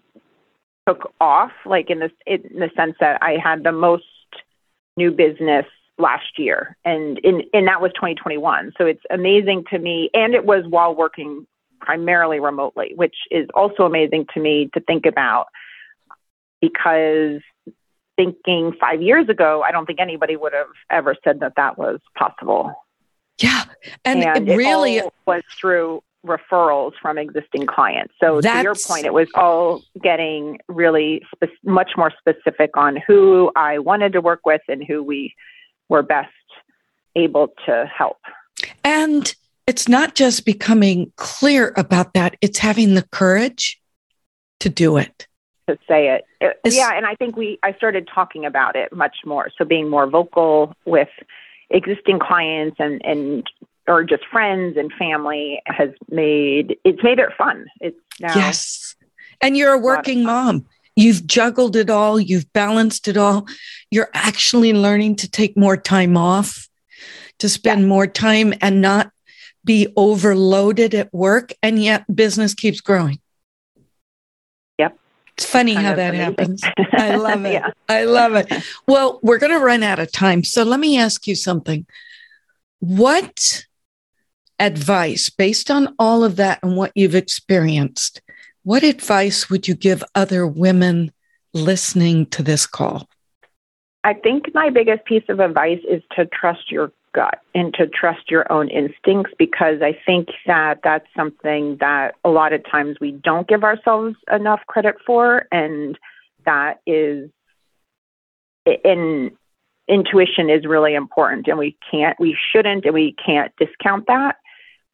took 0.88 1.14
off 1.22 1.52
like 1.66 1.90
in 1.90 2.00
this 2.00 2.12
in 2.26 2.42
the 2.60 2.70
sense 2.76 2.96
that 3.00 3.22
I 3.24 3.38
had 3.42 3.64
the 3.64 3.72
most 3.72 4.04
new 4.98 5.12
business 5.12 5.66
last 5.98 6.38
year 6.38 6.76
and 6.84 7.20
in 7.20 7.44
and 7.54 7.68
that 7.68 7.80
was 7.80 7.92
2021 7.94 8.74
so 8.78 8.86
it's 8.86 9.04
amazing 9.12 9.64
to 9.70 9.78
me 9.78 10.10
and 10.14 10.34
it 10.34 10.44
was 10.44 10.66
while 10.68 10.94
working 10.94 11.46
primarily 11.84 12.40
remotely 12.40 12.94
which 12.96 13.16
is 13.30 13.48
also 13.54 13.84
amazing 13.84 14.26
to 14.34 14.40
me 14.40 14.70
to 14.74 14.80
think 14.80 15.06
about 15.06 15.48
because 16.62 17.42
thinking 18.16 18.74
five 18.80 19.02
years 19.02 19.30
ago, 19.30 19.64
I 19.66 19.72
don't 19.72 19.86
think 19.86 20.00
anybody 20.00 20.36
would 20.36 20.54
have 20.54 20.68
ever 20.90 21.16
said 21.24 21.40
that 21.40 21.54
that 21.58 21.78
was 21.78 22.00
possible. 22.18 22.74
Yeah. 23.40 23.64
And, 24.06 24.24
and 24.24 24.50
it 24.50 24.56
really 24.56 24.98
it 24.98 25.14
was 25.26 25.44
through 25.60 26.04
referrals 26.26 26.94
from 27.02 27.18
existing 27.18 27.66
clients. 27.66 28.14
So 28.22 28.40
to 28.40 28.62
your 28.62 28.76
point, 28.76 29.06
it 29.06 29.14
was 29.14 29.28
all 29.36 29.84
getting 30.02 30.60
really 30.70 31.22
spe- 31.36 31.52
much 31.66 31.92
more 31.98 32.14
specific 32.18 32.78
on 32.78 32.98
who 33.06 33.52
I 33.56 33.80
wanted 33.80 34.14
to 34.14 34.22
work 34.22 34.42
with 34.46 34.62
and 34.70 34.84
who 34.84 35.04
we 35.04 35.34
were 35.90 36.04
best 36.04 36.30
able 37.16 37.50
to 37.66 37.90
help. 37.94 38.20
And 38.86 39.36
it's 39.68 39.88
not 39.88 40.16
just 40.16 40.46
becoming 40.46 41.12
clear 41.16 41.74
about 41.78 42.14
that, 42.14 42.36
it's 42.42 42.60
having 42.60 42.96
the 42.96 43.04
courage 43.04 43.82
to 44.60 44.70
do 44.70 44.98
it 44.98 45.28
to 45.68 45.78
say 45.88 46.10
it. 46.10 46.26
it 46.42 46.60
yeah, 46.74 46.92
and 46.94 47.06
I 47.06 47.16
think 47.16 47.36
we 47.36 47.60
I 47.64 47.74
started 47.74 48.10
talking 48.14 48.46
about 48.46 48.76
it 48.76 48.94
much 48.94 49.18
more. 49.26 49.50
So 49.58 49.66
being 49.66 49.90
more 49.90 50.08
vocal 50.08 50.74
with 50.86 51.10
existing 51.70 52.20
clients 52.20 52.78
and 52.80 53.02
and 53.06 53.50
or 53.88 54.04
just 54.04 54.26
friends 54.32 54.78
and 54.78 54.92
family 54.94 55.62
has 55.66 55.90
made 56.10 56.78
it's 56.84 57.04
made 57.04 57.20
it 57.20 57.30
fun. 57.38 57.66
It's 57.80 58.00
now 58.20 58.36
Yes. 58.36 58.96
And 59.42 59.58
you're 59.58 59.74
a 59.74 59.78
working 59.78 60.24
mom. 60.24 60.66
You've 60.96 61.26
juggled 61.26 61.76
it 61.76 61.90
all, 61.90 62.20
you've 62.20 62.52
balanced 62.54 63.08
it 63.08 63.18
all. 63.18 63.48
You're 63.90 64.12
actually 64.14 64.74
learning 64.74 65.16
to 65.18 65.30
take 65.30 65.58
more 65.58 65.76
time 65.76 66.16
off, 66.16 66.70
to 67.40 67.50
spend 67.50 67.82
yeah. 67.82 67.88
more 67.88 68.06
time 68.06 68.54
and 68.62 68.80
not 68.80 69.12
be 69.66 69.92
overloaded 69.96 70.94
at 70.94 71.14
work 71.14 71.54
and 71.62 71.82
yet 71.82 72.04
business 72.14 72.54
keeps 72.54 72.82
growing. 72.82 73.20
Yep. 74.78 74.98
It's 75.38 75.46
funny 75.46 75.74
how 75.74 75.96
that 75.96 76.14
amazing. 76.14 76.58
happens. 76.58 76.64
I 76.94 77.16
love 77.16 77.46
it. 77.46 77.54
yeah. 77.54 77.72
I 77.90 78.04
love 78.04 78.36
it. 78.36 78.52
Well, 78.88 79.20
we're 79.24 79.40
going 79.40 79.58
to 79.58 79.64
run 79.64 79.84
out 79.84 80.00
of 80.00 80.12
time. 80.12 80.44
So 80.44 80.64
let 80.64 80.80
me 80.80 80.98
ask 80.98 81.28
you 81.28 81.36
something. 81.36 81.86
What 82.80 83.66
advice, 84.60 85.30
based 85.30 85.72
on 85.72 85.96
all 85.98 86.24
of 86.24 86.36
that 86.36 86.60
and 86.62 86.76
what 86.76 86.92
you've 86.96 87.16
experienced, 87.16 88.22
what 88.64 88.84
advice 88.84 89.50
would 89.50 89.68
you 89.68 89.76
give 89.76 90.04
other 90.16 90.46
women 90.48 91.12
listening 91.54 92.26
to 92.28 92.44
this 92.44 92.66
call? 92.66 93.08
I 94.04 94.14
think 94.14 94.54
my 94.54 94.70
biggest 94.70 95.06
piece 95.06 95.24
of 95.30 95.40
advice 95.40 95.80
is 95.90 96.04
to 96.16 96.26
trust 96.26 96.72
your 96.72 96.92
gut 97.14 97.40
and 97.54 97.74
to 97.76 97.88
trust 97.88 98.30
your 98.30 98.52
own 98.52 98.70
instincts 98.70 99.32
because 99.38 99.82
I 99.82 99.98
think 100.06 100.30
that 100.46 100.80
that's 100.84 101.08
something 101.16 101.78
that 101.80 102.16
a 102.24 102.30
lot 102.30 102.54
of 102.54 102.64
times 102.70 102.98
we 103.00 103.12
don't 103.12 103.48
give 103.48 103.64
ourselves 103.64 104.16
enough 104.32 104.62
credit 104.68 104.96
for. 105.06 105.46
And 105.52 105.98
that 106.46 106.82
is 106.86 107.30
in 108.66 109.32
intuition 109.88 110.50
is 110.50 110.66
really 110.66 110.96
important 110.96 111.48
and 111.48 111.58
we 111.58 111.78
can't, 111.90 112.20
we 112.20 112.38
shouldn't, 112.52 112.86
and 112.86 112.94
we 112.94 113.16
can't 113.24 113.52
discount 113.58 114.08
that. 114.08 114.38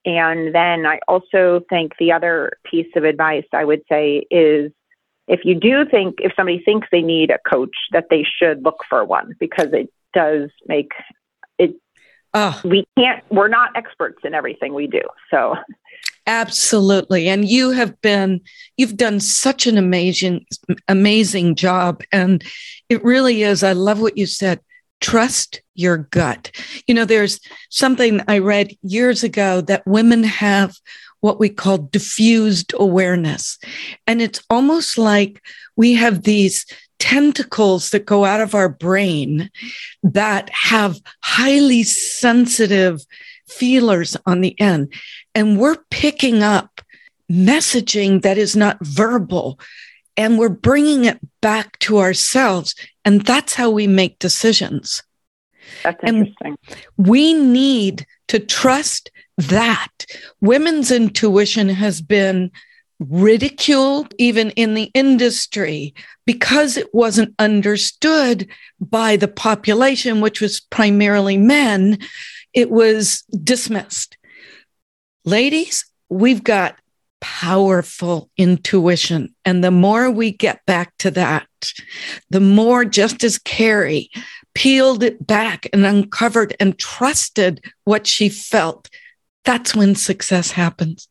And 0.05 0.55
then 0.55 0.85
I 0.85 0.99
also 1.07 1.61
think 1.69 1.93
the 1.99 2.11
other 2.11 2.53
piece 2.63 2.87
of 2.95 3.03
advice 3.03 3.45
I 3.53 3.65
would 3.65 3.81
say 3.89 4.25
is 4.31 4.71
if 5.27 5.41
you 5.43 5.53
do 5.53 5.85
think, 5.85 6.15
if 6.19 6.31
somebody 6.35 6.59
thinks 6.59 6.87
they 6.91 7.03
need 7.03 7.29
a 7.29 7.37
coach, 7.47 7.75
that 7.91 8.07
they 8.09 8.23
should 8.23 8.63
look 8.63 8.83
for 8.89 9.05
one 9.05 9.35
because 9.39 9.71
it 9.73 9.91
does 10.13 10.49
make 10.67 10.91
it 11.59 11.75
Oh. 12.33 12.59
We 12.63 12.85
can't, 12.97 13.23
we're 13.29 13.47
not 13.47 13.75
experts 13.75 14.19
in 14.23 14.33
everything 14.33 14.73
we 14.73 14.87
do. 14.87 15.01
So, 15.31 15.55
absolutely. 16.27 17.27
And 17.27 17.47
you 17.47 17.71
have 17.71 17.99
been, 18.01 18.41
you've 18.77 18.97
done 18.97 19.19
such 19.19 19.65
an 19.67 19.77
amazing, 19.77 20.45
amazing 20.87 21.55
job. 21.55 22.03
And 22.11 22.43
it 22.87 23.03
really 23.03 23.43
is. 23.43 23.63
I 23.63 23.73
love 23.73 23.99
what 23.99 24.17
you 24.17 24.25
said. 24.25 24.59
Trust 25.01 25.61
your 25.75 25.97
gut. 25.97 26.51
You 26.85 26.93
know, 26.93 27.05
there's 27.05 27.39
something 27.69 28.21
I 28.27 28.39
read 28.39 28.75
years 28.83 29.23
ago 29.23 29.61
that 29.61 29.87
women 29.87 30.23
have 30.23 30.75
what 31.21 31.39
we 31.39 31.49
call 31.49 31.77
diffused 31.77 32.73
awareness. 32.77 33.57
And 34.07 34.21
it's 34.21 34.41
almost 34.49 34.97
like 34.97 35.41
we 35.75 35.93
have 35.93 36.23
these 36.23 36.65
tentacles 36.99 37.89
that 37.89 38.05
go 38.05 38.25
out 38.25 38.41
of 38.41 38.53
our 38.53 38.69
brain 38.69 39.49
that 40.03 40.49
have 40.51 40.99
highly 41.23 41.83
sensitive 41.83 43.01
feelers 43.47 44.15
on 44.25 44.41
the 44.41 44.59
end. 44.59 44.93
And 45.33 45.59
we're 45.59 45.77
picking 45.89 46.43
up 46.43 46.81
messaging 47.31 48.21
that 48.21 48.37
is 48.37 48.55
not 48.55 48.77
verbal 48.85 49.59
and 50.17 50.37
we're 50.37 50.49
bringing 50.49 51.05
it 51.05 51.19
back 51.41 51.79
to 51.79 51.99
ourselves. 51.99 52.75
And 53.05 53.21
that's 53.25 53.53
how 53.53 53.69
we 53.69 53.87
make 53.87 54.19
decisions. 54.19 55.01
That's 55.83 56.03
interesting. 56.03 56.57
And 56.97 57.07
we 57.07 57.33
need 57.33 58.05
to 58.27 58.39
trust 58.39 59.11
that. 59.37 60.05
Women's 60.41 60.91
intuition 60.91 61.69
has 61.69 62.01
been 62.01 62.51
ridiculed 62.99 64.13
even 64.17 64.49
in 64.51 64.73
the 64.73 64.91
industry 64.93 65.93
because 66.25 66.77
it 66.77 66.93
wasn't 66.93 67.33
understood 67.39 68.47
by 68.79 69.15
the 69.15 69.27
population, 69.27 70.21
which 70.21 70.41
was 70.41 70.59
primarily 70.59 71.37
men, 71.37 71.97
it 72.53 72.69
was 72.69 73.21
dismissed. 73.43 74.17
Ladies, 75.23 75.85
we've 76.09 76.43
got 76.43 76.75
powerful 77.21 78.29
intuition. 78.37 79.33
And 79.45 79.63
the 79.63 79.71
more 79.71 80.09
we 80.09 80.31
get 80.31 80.65
back 80.65 80.93
to 80.99 81.11
that, 81.11 81.47
the 82.29 82.39
more, 82.39 82.85
just 82.85 83.23
as 83.23 83.37
Carrie 83.37 84.09
peeled 84.53 85.03
it 85.03 85.25
back 85.25 85.67
and 85.71 85.85
uncovered 85.85 86.55
and 86.59 86.77
trusted 86.77 87.63
what 87.83 88.07
she 88.07 88.29
felt, 88.29 88.89
that's 89.45 89.75
when 89.75 89.95
success 89.95 90.51
happens. 90.51 91.07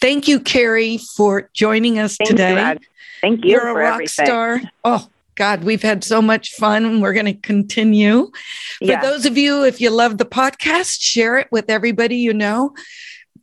Thank 0.00 0.28
you, 0.28 0.40
Carrie, 0.40 0.98
for 0.98 1.50
joining 1.52 1.98
us 1.98 2.16
Thank 2.16 2.30
today. 2.30 2.72
You, 2.72 2.78
Thank 3.20 3.44
you. 3.44 3.52
You're 3.52 3.68
a 3.68 3.74
rock 3.74 3.94
everything. 3.94 4.26
star. 4.26 4.60
Oh, 4.84 5.08
God, 5.36 5.64
we've 5.64 5.82
had 5.82 6.04
so 6.04 6.22
much 6.22 6.52
fun. 6.52 7.00
We're 7.00 7.12
going 7.12 7.26
to 7.26 7.34
continue. 7.34 8.30
For 8.78 8.84
yeah. 8.84 9.00
those 9.00 9.26
of 9.26 9.36
you, 9.36 9.64
if 9.64 9.80
you 9.80 9.90
love 9.90 10.18
the 10.18 10.24
podcast, 10.24 11.00
share 11.00 11.38
it 11.38 11.48
with 11.50 11.68
everybody 11.68 12.16
you 12.16 12.32
know. 12.32 12.74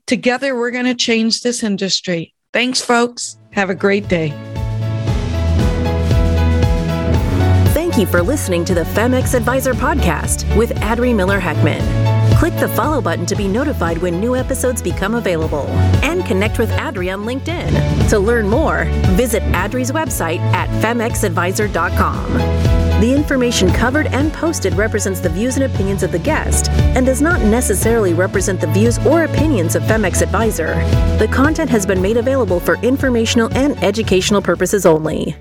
Together, 0.06 0.56
we're 0.56 0.72
going 0.72 0.86
to 0.86 0.96
change 0.96 1.42
this 1.42 1.64
industry. 1.64 2.34
Thanks, 2.54 2.82
folks. 2.82 3.38
Have 3.52 3.70
a 3.70 3.76
great 3.76 4.08
day. 4.08 4.30
Thank 7.74 7.98
you 7.98 8.06
for 8.06 8.22
listening 8.22 8.64
to 8.66 8.74
the 8.74 8.84
FemX 8.84 9.34
Advisor 9.34 9.74
podcast 9.74 10.56
with 10.56 10.72
Adri 10.76 11.14
Miller 11.14 11.42
Heckman. 11.42 12.01
Click 12.42 12.56
the 12.56 12.70
follow 12.70 13.02
button 13.02 13.28
to 13.28 13.36
be 13.36 13.48
notified 13.48 14.00
when 14.00 14.20
new 14.20 14.36
episodes 14.36 14.82
become 14.82 15.14
available. 15.14 15.68
And 16.02 16.26
connect 16.26 16.58
with 16.58 16.72
Adri 16.72 17.14
on 17.14 17.24
LinkedIn. 17.24 18.10
To 18.10 18.18
learn 18.18 18.50
more, 18.50 18.86
visit 19.16 19.44
Adri's 19.54 19.92
website 19.92 20.40
at 20.52 20.68
femxadvisor.com. 20.82 22.34
The 23.00 23.14
information 23.16 23.72
covered 23.72 24.08
and 24.08 24.34
posted 24.34 24.74
represents 24.74 25.20
the 25.20 25.30
views 25.30 25.58
and 25.58 25.72
opinions 25.72 26.02
of 26.02 26.12
the 26.12 26.18
guest 26.18 26.70
and 26.72 27.06
does 27.06 27.22
not 27.22 27.42
necessarily 27.42 28.16
represent 28.16 28.60
the 28.60 28.66
views 28.66 28.98
or 29.06 29.26
opinions 29.26 29.76
of 29.76 29.84
FemX 29.84 30.24
Advisor. 30.24 30.74
The 31.20 31.30
content 31.32 31.70
has 31.70 31.86
been 31.86 32.02
made 32.02 32.18
available 32.18 32.60
for 32.60 32.78
informational 32.78 33.56
and 33.56 33.78
educational 33.84 34.42
purposes 34.42 34.88
only. 34.88 35.38